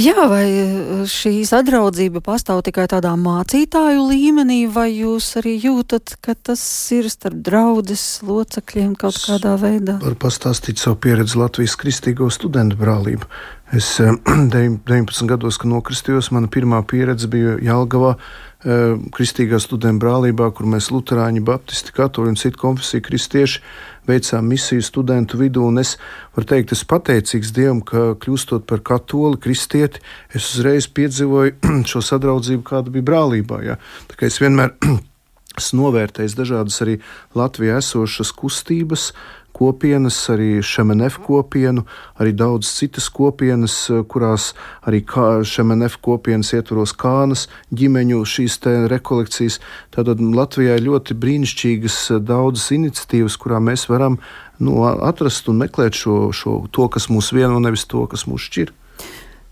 Jā, 0.00 0.22
vai 0.30 0.46
eh, 0.48 1.00
šī 1.10 1.42
sadraudzība 1.44 2.22
pastāv 2.24 2.62
tikai 2.64 2.86
tādā 2.88 3.10
mācītāju 3.20 4.06
līmenī, 4.08 4.62
vai 4.72 4.86
jūs 4.94 5.26
arī 5.40 5.56
jūtat, 5.60 6.14
ka 6.24 6.32
tas 6.38 6.62
ir 6.96 7.10
starp 7.12 7.42
draudzes 7.44 8.04
locekļiem 8.24 8.94
kaut 9.00 9.18
kādā 9.20 9.56
veidā? 9.60 9.98
Varu 10.00 10.16
pastāstīt 10.22 10.80
savu 10.80 10.96
pieredzi 11.04 11.36
Latvijas 11.42 11.76
kristīgo 11.80 12.30
studentu 12.32 12.78
brālību. 12.80 13.28
Es 13.76 13.96
19 14.00 14.84
eh, 14.88 15.26
gados, 15.32 15.58
kad 15.60 15.70
nokristījos, 15.70 16.32
mana 16.34 16.50
pirmā 16.50 16.82
pieredze 16.90 17.30
bija 17.30 17.58
Jālgavā 17.62 18.16
Eh, 18.60 18.98
kristīgā 19.16 19.56
studentu 19.56 20.04
brālībā, 20.04 20.50
kur 20.52 20.66
mēs, 20.68 20.90
Lutāņi, 20.92 21.40
Baptisti, 21.40 21.94
Katoļi 21.96 22.28
un 22.28 22.36
citu 22.36 22.60
konfesiju 22.60 23.00
kristieši, 23.06 23.62
veicām 24.04 24.50
misiju 24.52 24.84
studentu 24.84 25.40
vidū. 25.40 25.64
Es 25.80 25.94
varu 26.36 26.48
teikt, 26.50 26.74
es 26.76 26.84
pateicīgs 26.84 27.54
Dievam, 27.56 27.80
ka 27.80 28.18
kļūstot 28.20 28.66
par 28.68 28.82
katoli, 28.84 29.40
kristieti, 29.40 30.04
es 30.36 30.50
uzreiz 30.52 30.90
piedzīvoju 30.92 31.56
šo 31.88 32.04
sadraudzību, 32.04 32.66
kāda 32.68 32.92
bija 32.92 33.08
brālībā. 33.08 33.62
Jā. 33.64 33.78
Tā 34.12 34.20
kā 34.20 34.28
es 34.28 34.36
vienmēr 34.44 34.76
esmu 35.62 35.86
novērtējis 35.86 36.36
dažādas 36.36 36.76
arī 36.84 37.00
Latvijā 37.32 37.80
esošas 37.80 38.34
kustības, 38.36 39.14
kopienas, 39.60 40.16
arī 40.32 40.62
Šemenef 40.64 41.18
kopienu, 41.20 41.84
arī 42.20 42.32
daudz 42.32 42.70
citas 42.72 43.10
kopienas, 43.12 43.74
eh, 43.90 44.00
kurās 44.08 44.54
arī 44.88 45.02
Šemenef 45.44 45.98
kopienas 46.00 46.54
ietvaros 46.56 46.94
kānas 46.96 47.46
ģimeņu 47.72 48.22
šīs 48.24 48.56
rekolekcijas. 48.88 49.60
Tātad 49.92 50.20
Latvijā 50.20 50.78
ir 50.78 50.86
ļoti 50.88 51.16
brīnišķīgas 51.20 51.98
eh, 52.10 52.20
daudzas 52.24 52.70
iniciatīvas, 52.72 53.36
kurām 53.36 53.68
mēs 53.68 53.88
varam 53.92 54.18
nu, 54.58 54.80
atrast 54.84 55.48
un 55.48 55.60
meklēt 55.60 55.94
šo, 55.94 56.32
šo, 56.32 56.64
to, 56.72 56.88
kas 56.88 57.10
mūs 57.12 57.32
vieno, 57.36 57.60
nevis 57.60 57.84
to, 57.84 58.06
kas 58.06 58.24
mūs 58.24 58.48
šķir. 58.48 58.72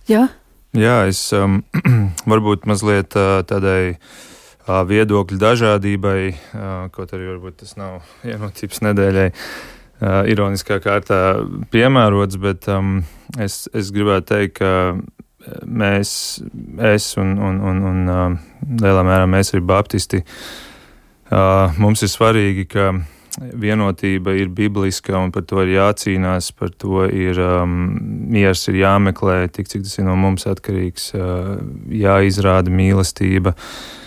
Jā, 0.09 0.29
Jā 0.77 0.99
es 1.09 1.33
um, 1.33 1.63
varbūt 2.33 2.65
mazliet 2.69 3.17
uh, 3.17 3.41
tādai 3.45 3.97
uh, 3.97 4.85
viedokļu 4.89 5.41
dažādībai, 5.41 6.21
uh, 6.33 6.93
kaut 6.93 7.13
arī 7.17 7.35
varbūt 7.35 7.65
tas 7.65 7.77
nav 7.77 8.01
vienotības 8.29 8.85
nedēļai. 8.89 9.33
Uh, 9.33 9.78
uh, 10.01 10.23
ironiskā 10.31 10.79
kārtā 10.85 11.21
piemērots, 11.73 12.39
bet 12.43 12.69
um, 12.73 13.01
es, 13.41 13.67
es 13.77 13.93
gribētu 13.95 14.33
teikt, 14.35 14.59
ka 14.61 14.73
mēs, 15.65 16.11
es 16.91 17.13
un, 17.21 17.37
un, 17.39 17.61
un, 17.65 17.85
un 17.91 18.11
uh, 18.13 18.25
lielā 18.83 19.05
mērā 19.07 19.29
mēs 19.31 19.55
arī 19.55 19.63
baptisti, 19.69 20.23
uh, 21.31 21.79
mums 21.81 22.05
ir 22.05 22.13
svarīgi, 22.13 22.67
ka 22.71 22.91
vienotība 23.39 24.33
ir 24.35 24.51
bibliska 24.51 25.15
un 25.21 25.31
par 25.35 25.45
to 25.47 25.63
ir 25.63 25.77
jācīnās, 25.77 26.51
par 26.59 26.73
to 26.75 27.05
ir 27.07 27.39
um, 27.45 27.79
miers, 28.33 28.65
ir 28.71 28.81
jāmeklē, 28.81 29.45
tik 29.55 29.71
cik 29.71 29.87
tas 29.87 30.01
ir 30.01 30.09
no 30.09 30.19
mums 30.19 30.49
atkarīgs, 30.51 31.13
uh, 31.15 31.55
jāizrāda 31.95 32.75
mīlestība. 32.75 33.55
Uh, 33.55 33.98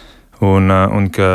un 0.42 1.10
ka 1.14 1.32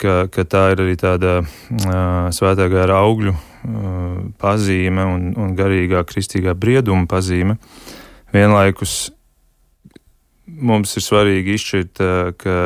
ka, 0.00 0.26
ka 0.32 0.44
tā 0.48 0.64
ir 0.74 0.82
arī 0.84 0.96
tāda 1.00 1.40
uh, 1.42 2.28
svētā 2.34 2.68
gara 2.72 3.00
augļu 3.04 3.32
uh, 3.32 3.40
pazīme 4.40 5.06
un, 5.06 5.30
un 5.38 5.54
garīgā 5.58 6.02
kristīgā 6.08 6.54
brieduma 6.58 7.08
pazīme. 7.10 7.56
Vienlaikus 8.34 9.10
mums 10.46 10.96
ir 10.98 11.06
svarīgi 11.06 11.56
izšķirt, 11.56 12.00
ka 12.38 12.56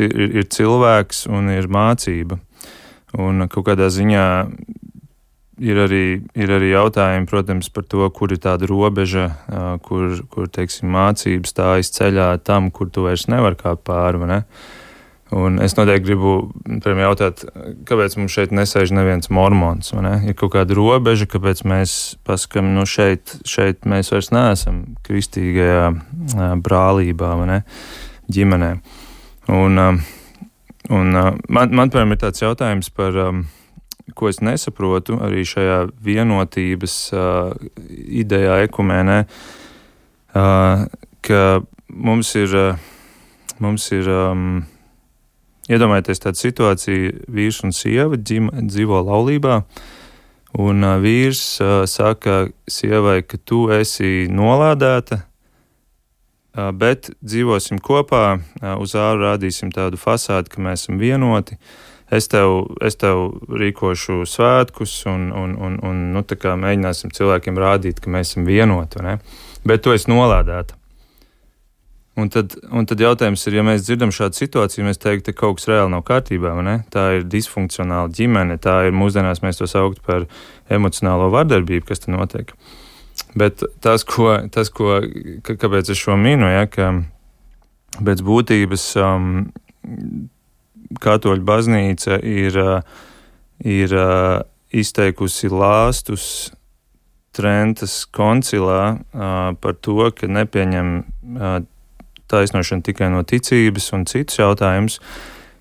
ir 0.00 0.46
cilvēks 0.54 1.26
un 1.30 1.50
ir 1.54 1.68
mācība. 1.70 2.38
Un 3.18 3.46
kaut 3.50 3.66
kādā 3.66 3.88
ziņā 3.90 4.24
ir 5.60 5.78
arī, 5.84 6.04
ir 6.34 6.52
arī 6.56 6.72
jautājumi, 6.72 7.28
protams, 7.28 7.68
par 7.72 7.84
to, 7.88 8.04
kur 8.16 8.32
ir 8.32 8.40
tāda 8.42 8.68
robeža, 8.70 9.28
kur, 9.84 10.16
kur 10.32 10.48
teiksim, 10.48 10.90
mācības 10.94 11.52
stājas 11.52 11.92
ceļā 11.96 12.32
tam, 12.46 12.70
kur 12.74 12.90
tu 12.92 13.04
vairs 13.06 13.28
nevari 13.30 13.58
kāpt 13.60 13.84
pāri. 13.88 14.22
Ne? 14.30 14.40
Un 15.36 15.60
es 15.62 15.76
noteikti 15.78 16.08
gribu 16.08 16.32
pirmie 16.82 17.04
jautāt, 17.04 17.44
kāpēc 17.86 18.16
mums 18.18 18.34
šeit 18.34 18.54
nesēž 18.56 18.90
neviens 18.96 19.30
mormons? 19.30 19.92
Ne? 19.94 20.16
Ir 20.26 20.38
kaut 20.38 20.56
kāda 20.56 20.74
robeža, 20.74 21.28
kāpēc 21.30 21.62
mēs 21.68 21.98
pasakām, 22.26 22.72
nu 22.74 22.86
šeit, 22.88 23.36
šeit 23.46 23.86
mēs 23.88 24.10
vairs 24.14 24.32
neesam 24.34 24.82
kristīgajā 25.06 26.56
brālībā, 26.64 27.36
ģimenē. 28.30 28.72
Un, 29.50 29.78
un 30.90 31.14
man, 31.14 31.72
man 31.74 31.90
piemēram, 31.90 32.14
ir 32.14 32.22
tāds 32.24 32.42
jautājums 32.42 32.90
par, 32.94 33.16
ko 34.16 34.30
es 34.30 34.40
nesaprotu 34.44 35.18
arī 35.22 35.44
šajā 35.48 35.78
vienotības 36.04 36.96
idejā, 38.22 38.60
ekumēnē, 38.66 39.22
ka 40.32 41.40
mums 41.90 42.34
ir, 42.38 42.54
mums 43.58 43.90
ir 43.96 44.10
um, 44.14 44.44
Iedomājieties 45.70 46.18
tādu 46.18 46.40
situāciju, 46.40 47.10
vīrs 47.30 47.60
un 47.62 47.70
sieva 47.70 48.18
ģim, 48.18 48.48
dzīvo 48.66 49.04
laulībā, 49.06 49.60
un 50.58 50.82
uh, 50.82 50.96
vīrs 50.98 51.42
uh, 51.62 51.84
saka 51.86 52.48
sievai, 52.66 53.20
ka 53.22 53.38
tu 53.46 53.68
esi 53.70 54.26
nolādēta, 54.34 55.20
uh, 55.20 56.72
bet 56.74 57.12
dzīvosim 57.22 57.78
kopā, 57.86 58.24
uh, 58.40 58.72
uz 58.82 58.96
āru 58.98 59.28
rādīsim 59.28 59.70
tādu 59.70 60.00
fasādi, 60.00 60.50
ka 60.50 60.64
mēs 60.64 60.88
esam 60.88 60.98
vienoti. 60.98 61.60
Es 62.10 62.26
tev, 62.26 62.64
es 62.82 62.98
tev 62.98 63.28
rīkošu 63.54 64.24
svētkus, 64.26 64.96
un, 65.06 65.28
un, 65.30 65.54
un, 65.54 65.78
un 65.86 66.02
nu, 66.16 66.24
mēģināsim 66.26 67.12
cilvēkiem 67.14 67.58
rādīt, 67.60 68.02
ka 68.02 68.10
mēs 68.10 68.32
esam 68.32 68.48
vienoti. 68.48 69.18
Bet 69.62 69.84
tu 69.84 69.94
esi 69.94 70.10
nolādēta. 70.10 70.80
Un 72.18 72.28
tad, 72.28 72.56
un 72.74 72.84
tad 72.90 73.00
jautājums 73.00 73.46
ir, 73.46 73.60
ja 73.60 73.62
mēs 73.64 73.84
dzirdam 73.86 74.10
šādu 74.12 74.36
situāciju, 74.36 74.84
mēs 74.88 74.98
teiktu, 75.00 75.32
ka 75.32 75.44
kaut 75.44 75.60
kas 75.60 75.68
reāli 75.70 75.92
nav 75.94 76.02
kārtībā. 76.08 76.52
Tā 76.92 77.04
ir 77.20 77.28
disfunkcionāla 77.30 78.10
ģimene, 78.16 78.58
tā 78.60 78.80
ir 78.88 78.96
mūsdienās 78.96 79.44
mēs 79.44 79.62
to 79.62 79.70
saucam 79.70 80.02
par 80.04 80.26
emocionālo 80.72 81.30
vardarbību, 81.32 81.86
kas 81.88 82.02
tur 82.02 82.16
notiek. 82.18 82.52
Bet 83.38 83.62
tas, 83.84 84.02
ko, 84.08 84.34
tas, 84.50 84.72
ko 84.74 84.98
kāpēc 85.46 85.94
es 85.94 86.02
šo 86.02 86.18
minu, 86.18 86.50
ja, 86.50 86.66
ka 86.66 86.90
pēc 88.02 88.24
būtības 88.26 88.90
um, 88.98 89.30
katoļu 90.98 91.44
baznīca 91.46 92.18
ir, 92.26 92.56
uh, 92.58 92.80
ir 93.62 93.94
uh, 93.94 94.40
izteikusi 94.72 95.50
lāstus 95.52 96.50
Trentas 97.30 98.02
koncilā 98.10 98.82
uh, 98.98 99.52
par 99.62 99.76
to, 99.78 100.08
ka 100.10 100.26
nepieņem 100.26 100.88
taisnošana 102.30 102.82
tikai 102.86 103.10
no 103.12 103.22
ticības 103.26 103.86
un 103.94 104.06
citus 104.10 104.40
jautājumus, 104.40 104.98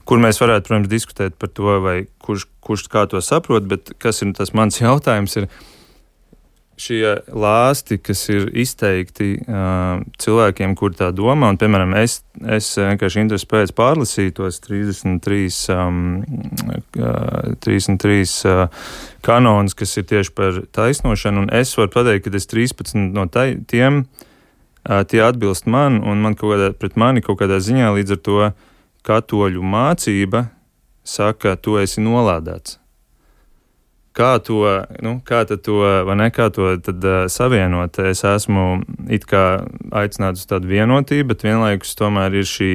kur 0.10 0.22
mēs 0.22 0.42
varētu, 0.42 0.66
protams, 0.66 0.90
diskutēt 0.90 1.38
par 1.38 1.52
to, 1.54 1.78
kurš, 2.26 2.48
kurš 2.66 2.88
kā 2.90 3.06
to 3.10 3.22
saprot, 3.22 3.70
bet 3.70 3.94
kas 4.02 4.24
ir 4.26 4.34
tas 4.38 4.54
mans 4.58 4.82
jautājums, 4.86 5.38
ir, 5.38 5.50
šie 6.80 7.14
lāsti, 7.36 7.98
kas 8.02 8.22
ir 8.32 8.48
izteikti 8.58 9.34
uh, 9.42 10.02
cilvēkiem, 10.22 10.76
kur 10.80 10.96
tā 10.98 11.10
domā, 11.16 11.52
un, 11.52 11.60
piemēram, 11.60 11.94
es, 12.00 12.20
es 12.58 12.72
vienkārši 12.80 13.24
interesi 13.24 13.50
pēc 13.50 13.74
pārlasīju 13.78 14.36
tos 14.40 14.62
33, 14.66 15.50
um, 15.76 16.00
33 17.66 18.34
uh, 18.50 18.90
kanonus, 19.26 19.78
kas 19.78 19.98
ir 20.00 20.08
tieši 20.10 20.36
par 20.38 20.62
taisnošanu, 20.76 21.46
un 21.46 21.54
es 21.60 21.76
varu 21.78 21.94
pateikt, 22.00 22.28
ka 22.30 22.40
es 22.40 22.50
13 22.50 23.14
no 23.16 23.28
tai, 23.32 23.48
tiem, 23.70 24.04
uh, 24.88 25.04
tie 25.04 25.24
atbilst 25.28 25.70
man, 25.70 26.02
un 26.02 26.24
man 26.26 26.40
kaut 26.40 26.56
kādā, 26.56 26.74
pret 26.74 27.00
mani 27.00 27.26
kaut 27.26 27.42
kādā 27.44 27.62
ziņā 27.64 27.94
līdz 28.00 28.18
ar 28.18 28.24
to 28.26 28.52
katoļu 29.10 29.64
mācība 29.64 30.48
saka, 31.08 31.58
tu 31.60 31.80
esi 31.82 32.04
nolādēts 32.04 32.80
kā 34.20 34.34
to, 34.44 34.64
nu, 35.06 35.18
kā 35.26 35.44
to, 35.50 35.80
vai 36.08 36.18
ne, 36.20 36.30
kā 36.36 36.50
to 36.54 36.74
tad, 36.84 37.06
uh, 37.06 37.22
savienot. 37.32 38.02
Es 38.12 38.26
esmu 38.28 38.82
it 39.12 39.28
kā 39.30 39.46
aicināts 39.96 40.44
uz 40.44 40.50
tādu 40.50 40.70
vienotību, 40.72 41.32
bet 41.32 41.48
vienlaikus 41.48 41.96
tomēr 42.00 42.42
ir 42.42 42.50
šī. 42.50 42.74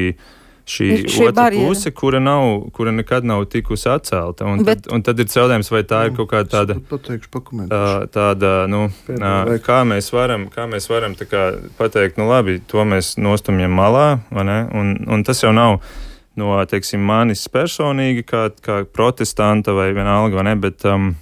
Šī, 0.65 0.87
ir 0.89 1.11
šī 1.13 1.27
otra 1.27 1.33
barjera. 1.43 1.69
puse, 1.69 1.91
kura, 1.93 2.17
nav, 2.25 2.71
kura 2.73 2.89
nekad 2.97 3.27
nav 3.29 3.43
tikusi 3.53 3.85
atcelta. 3.93 4.47
Un, 4.49 4.63
bet, 4.65 4.87
tad, 4.87 4.95
un 4.97 5.03
tad 5.05 5.19
ir 5.21 5.27
jautājums, 5.29 5.69
vai 5.69 5.83
tā 5.85 5.99
ir 6.09 6.15
kaut 6.17 6.31
kāda 6.31 6.49
tāda, 6.55 6.77
pateikšu, 6.89 7.29
tā, 7.69 7.83
tāda 8.09 8.53
nu, 8.73 8.87
Pēdējā, 9.05 9.59
kā 9.67 9.83
mēs 9.85 10.09
varam, 10.15 10.47
kā 10.49 10.65
mēs 10.71 10.89
varam 10.89 11.19
kā 11.21 11.43
pateikt, 11.77 12.17
nu 12.17 12.31
labi, 12.31 12.63
to 12.65 12.81
mēs 12.89 13.19
nostumjam 13.21 13.77
malā, 13.77 14.07
un, 14.33 14.97
un 15.05 15.27
tas 15.29 15.45
jau 15.45 15.53
nav 15.53 15.83
no, 16.41 16.55
teiksim, 16.71 17.05
manis 17.05 17.45
personīgi, 17.53 18.25
kā, 18.25 18.47
kā 18.65 18.81
protestanta 18.89 19.75
vai 19.77 19.91
vienalga, 19.93 20.41
vai 20.41 20.47
ne, 20.49 20.57
bet 20.65 20.89
um, 20.89 21.13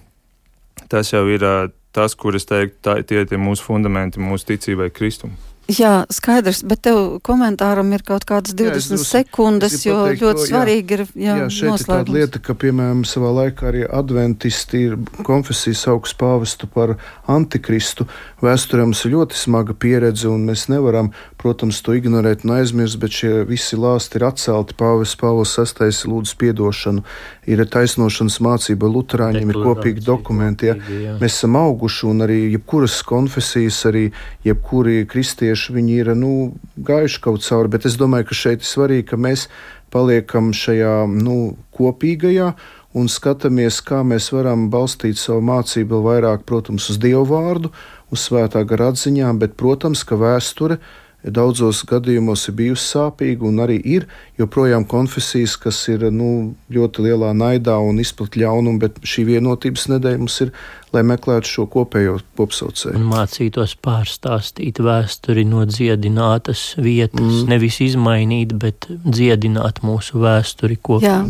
tas 0.92 1.12
jau 1.14 1.24
ir 1.32 1.46
tas, 1.92 2.16
kur 2.16 2.36
es 2.36 2.48
teiktu, 2.48 2.78
tā, 2.84 2.98
tie 3.06 3.24
ir 3.24 3.40
mūsu 3.40 3.64
fundamenti, 3.64 4.20
mūsu 4.20 4.52
ticībai 4.52 4.92
Kristum. 4.94 5.34
Jā, 5.70 6.02
skaidrs, 6.10 6.64
bet 6.66 6.80
tev 6.82 7.20
komentāram 7.22 7.92
ir 7.94 8.02
kaut 8.04 8.24
kādas 8.26 8.50
20 8.58 8.96
jā, 8.96 8.96
es, 8.98 9.04
sekundes, 9.06 9.76
es 9.78 9.84
jo 9.86 9.94
ļoti 10.10 10.40
to, 10.40 10.46
svarīgi 10.50 10.96
ir 10.96 11.02
jā, 11.06 11.36
jā, 11.38 11.46
šeit 11.54 11.70
noslēgums. 11.70 11.84
ir 11.84 11.90
tāda 11.92 12.16
lieta, 12.16 12.40
ka, 12.42 12.56
piemēram, 12.58 13.04
savā 13.06 13.30
laikā 13.36 13.68
arī 13.70 13.84
adventisti 13.86 14.82
ir 14.88 14.96
konfesijas 15.22 15.84
augsts 15.92 16.18
pāvestu 16.18 16.66
par 16.66 16.96
antikristu. 17.30 18.08
Vēsturē 18.42 18.88
mums 18.88 19.04
ir 19.06 19.14
ļoti 19.14 19.38
smaga 19.38 19.76
pieredze, 19.78 20.26
un 20.32 20.48
mēs 20.50 20.66
nevaram, 20.72 21.12
protams, 21.42 21.80
to 21.82 21.96
ignorēt 21.98 22.46
un 22.46 22.54
aizmirst, 22.56 23.00
bet 23.02 23.16
šie 23.18 23.42
visi 23.48 23.76
lāsti 23.78 24.20
ir 24.20 24.26
atcelti. 24.28 24.76
Pāvests 24.78 25.18
Pāvils 25.18 25.56
VI 25.58 25.90
lūdzu 26.12 26.38
piedošanu, 26.38 27.04
ir 27.50 27.64
taisnošanas 27.66 28.38
mācība, 28.46 28.90
Lutāņiem 28.92 29.50
ir 29.50 29.60
kopīgi 29.64 30.06
dokumenti. 30.06 30.70
Ja. 30.70 31.16
Mēs 31.20 31.40
esam 31.40 31.58
auguši, 31.60 32.06
un 32.12 32.26
arī 32.28 32.38
jebkuras 32.54 33.00
konfesijas, 33.06 33.82
arī 33.90 34.06
jebkuri 34.46 35.02
kristieši 35.10 35.76
viņi 35.76 35.98
ir 36.04 36.12
nu, 36.18 36.32
gājuši 36.78 37.22
kaut 37.26 37.46
cauri, 37.46 37.74
bet 37.74 37.90
es 37.90 37.98
domāju, 38.00 38.30
ka 38.30 38.38
šeit 38.44 38.62
ir 38.62 38.70
svarīgi, 38.70 39.08
ka 39.10 39.20
mēs 39.20 39.48
paliekam 39.92 40.54
šajā 40.56 41.02
nu, 41.12 41.56
kopīgajā 41.76 42.52
un 42.96 43.08
skatāmies, 43.08 43.80
kā 43.84 44.02
mēs 44.04 44.30
varam 44.34 44.68
balstīt 44.72 45.20
savu 45.20 45.42
mācību 45.48 45.96
vēl 45.96 46.06
vairāk, 46.08 46.44
protams, 46.48 46.90
uz 46.92 47.00
Dievu 47.00 47.24
vārdu, 47.30 47.72
uz 48.12 48.26
svētā 48.28 48.64
gara 48.68 48.90
atziņām, 48.92 49.40
bet, 49.40 49.56
protams, 49.60 50.04
ka 50.04 50.18
vēsture 50.20 50.78
daudzos 51.24 51.84
gadījumos 51.86 52.48
ir 52.48 52.56
bijusi 52.58 52.86
sāpīga 52.96 53.46
un 53.46 53.62
arī 53.62 53.78
ir 53.78 54.06
joprojām 54.40 54.84
konfesijas, 54.90 55.56
kas 55.60 55.78
ir 55.92 56.08
nu, 56.10 56.54
ļoti 56.72 57.06
lielā 57.06 57.30
naidā 57.36 57.78
un 57.78 58.00
izplatīta 58.02 58.42
ļaunumu, 58.42 58.82
bet 58.82 58.98
šī 59.06 59.26
vienotības 59.30 59.88
nedēļa 59.94 60.22
mums 60.22 60.40
ir, 60.46 60.52
lai 60.92 61.02
meklētu 61.06 61.48
šo 61.48 61.66
kopējo 61.72 62.18
kopsaucēju. 62.38 62.94
Un 62.98 63.06
mācītos 63.10 63.74
pārstāstīt 63.82 64.80
vēsturi 64.82 65.44
no 65.48 65.64
dziedinātas 65.68 66.64
vietas, 66.80 67.20
mm. 67.20 67.52
nevis 67.52 67.80
izmainīt, 67.84 68.56
bet 68.62 68.88
dziedināt 69.04 69.82
mūsu 69.86 70.22
vēsturi 70.22 70.78
kopā. 70.78 71.06
Jā, 71.06 71.20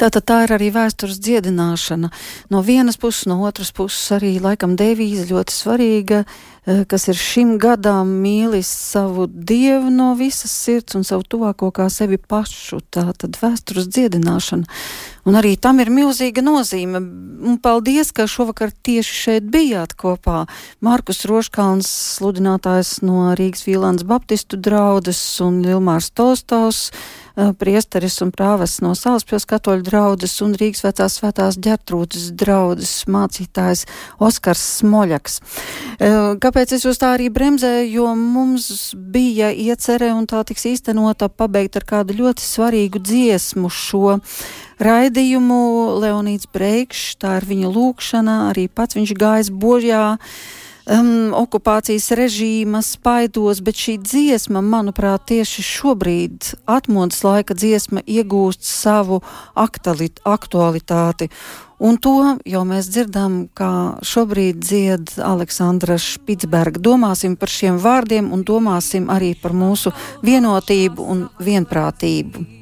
tātad 0.00 0.26
tā 0.28 0.42
ir 0.46 0.56
arī 0.58 0.72
vēstures 0.74 1.20
dziedināšana. 1.22 2.12
No 2.52 2.64
vienas 2.66 3.00
puses, 3.00 3.26
no 3.30 3.40
otras 3.48 3.72
puses 3.76 4.04
arī 4.18 4.36
laikam 4.42 4.76
devīze 4.78 5.28
ļoti 5.32 5.58
svarīga 5.60 6.26
Eh, 6.66 6.82
kas 6.90 7.04
ir 7.06 7.14
šim 7.14 7.52
gadam 7.62 8.08
mīlis 8.24 8.66
savu 8.66 9.28
dievu 9.30 9.86
no 9.94 10.08
visas 10.18 10.50
sirds 10.50 10.96
un 10.98 11.04
savu 11.06 11.22
tuvāko 11.22 11.68
kā 11.70 11.86
sevi 11.94 12.18
pašu. 12.18 12.80
Tā 12.90 13.04
tad 13.14 13.38
vēstures 13.38 13.86
dziedināšana. 13.86 14.66
Un 15.26 15.34
arī 15.34 15.56
tam 15.58 15.80
ir 15.82 15.90
milzīga 15.90 16.44
nozīme. 16.44 17.00
Un 17.46 17.58
paldies, 17.62 18.12
ka 18.14 18.28
šovakar 18.30 18.70
tieši 18.70 19.16
šeit 19.20 19.50
bijāt 19.50 19.96
kopā. 19.98 20.44
Markus 20.80 21.24
Roškāns, 21.26 21.90
sludinātājs 22.16 23.00
no 23.02 23.34
Rīgas 23.36 23.66
Vīlāns 23.66 24.06
Baptistu 24.06 24.56
draudas 24.56 25.20
un 25.42 25.64
Ilmārs 25.66 26.12
Tostovs 26.14 26.86
Eh, 26.90 27.25
priesteris 27.36 28.20
un 28.24 28.32
prāves 28.32 28.78
no 28.80 28.94
Salaspils 28.96 29.44
katoļu 29.48 29.84
draudzes 29.84 30.38
un 30.44 30.54
Rīgas 30.56 30.84
vecās 30.86 31.18
svētās 31.18 31.58
ģertrūdas 31.60 32.30
draudzes 32.38 33.04
mācītājs 33.12 33.84
Oskars 34.22 34.62
Smoļaks. 34.80 35.40
Eh, 35.98 36.16
kāpēc 36.40 36.72
es 36.76 36.86
jūs 36.88 37.00
tā 37.02 37.12
arī 37.16 37.28
bremzēju, 37.32 37.90
jo 37.92 38.14
mums 38.16 38.94
bija 38.96 39.52
iecerē 39.52 40.12
un 40.16 40.26
tā 40.26 40.42
tiks 40.48 40.64
īstenota 40.72 41.28
pabeigt 41.28 41.76
ar 41.76 41.84
kādu 41.84 42.16
ļoti 42.22 42.44
svarīgu 42.44 43.02
dziesmu 43.04 43.68
šo 43.68 44.18
raidījumu. 44.80 45.62
Leonīts 46.00 46.48
Breikšs, 46.52 47.16
tā 47.20 47.36
ir 47.40 47.48
viņa 47.48 47.72
lūkšana, 47.72 48.36
arī 48.50 48.68
pats 48.68 48.96
viņš 48.96 49.12
gājis 49.16 49.52
bojā 49.52 50.06
um, 50.86 51.34
okupācijas 51.36 52.10
režīma 52.16 52.82
spaidos, 52.84 53.60
bet 53.64 53.78
šī 53.80 53.96
dziesma, 54.02 54.62
manuprāt, 54.64 55.26
tieši 55.30 55.64
šobrīd 55.66 56.52
atmodas 56.70 57.22
laika 57.26 57.56
dziesma 57.58 58.04
iegūst 58.06 58.64
savu 58.66 59.22
aktualitāti. 59.56 61.30
Un 61.76 61.98
to 62.00 62.38
jau 62.48 62.62
mēs 62.64 62.88
dzirdam, 62.88 63.48
kā 63.52 64.00
šobrīd 64.00 64.62
dzied 64.64 65.16
Aleksandra 65.20 65.98
Špitsberga. 66.00 66.80
Domāsim 66.80 67.36
par 67.36 67.52
šiem 67.52 67.76
vārdiem 67.76 68.32
un 68.32 68.46
domāsim 68.48 69.10
arī 69.12 69.34
par 69.36 69.52
mūsu 69.52 69.92
vienotību 70.24 71.04
un 71.04 71.26
vienprātību. 71.36 72.55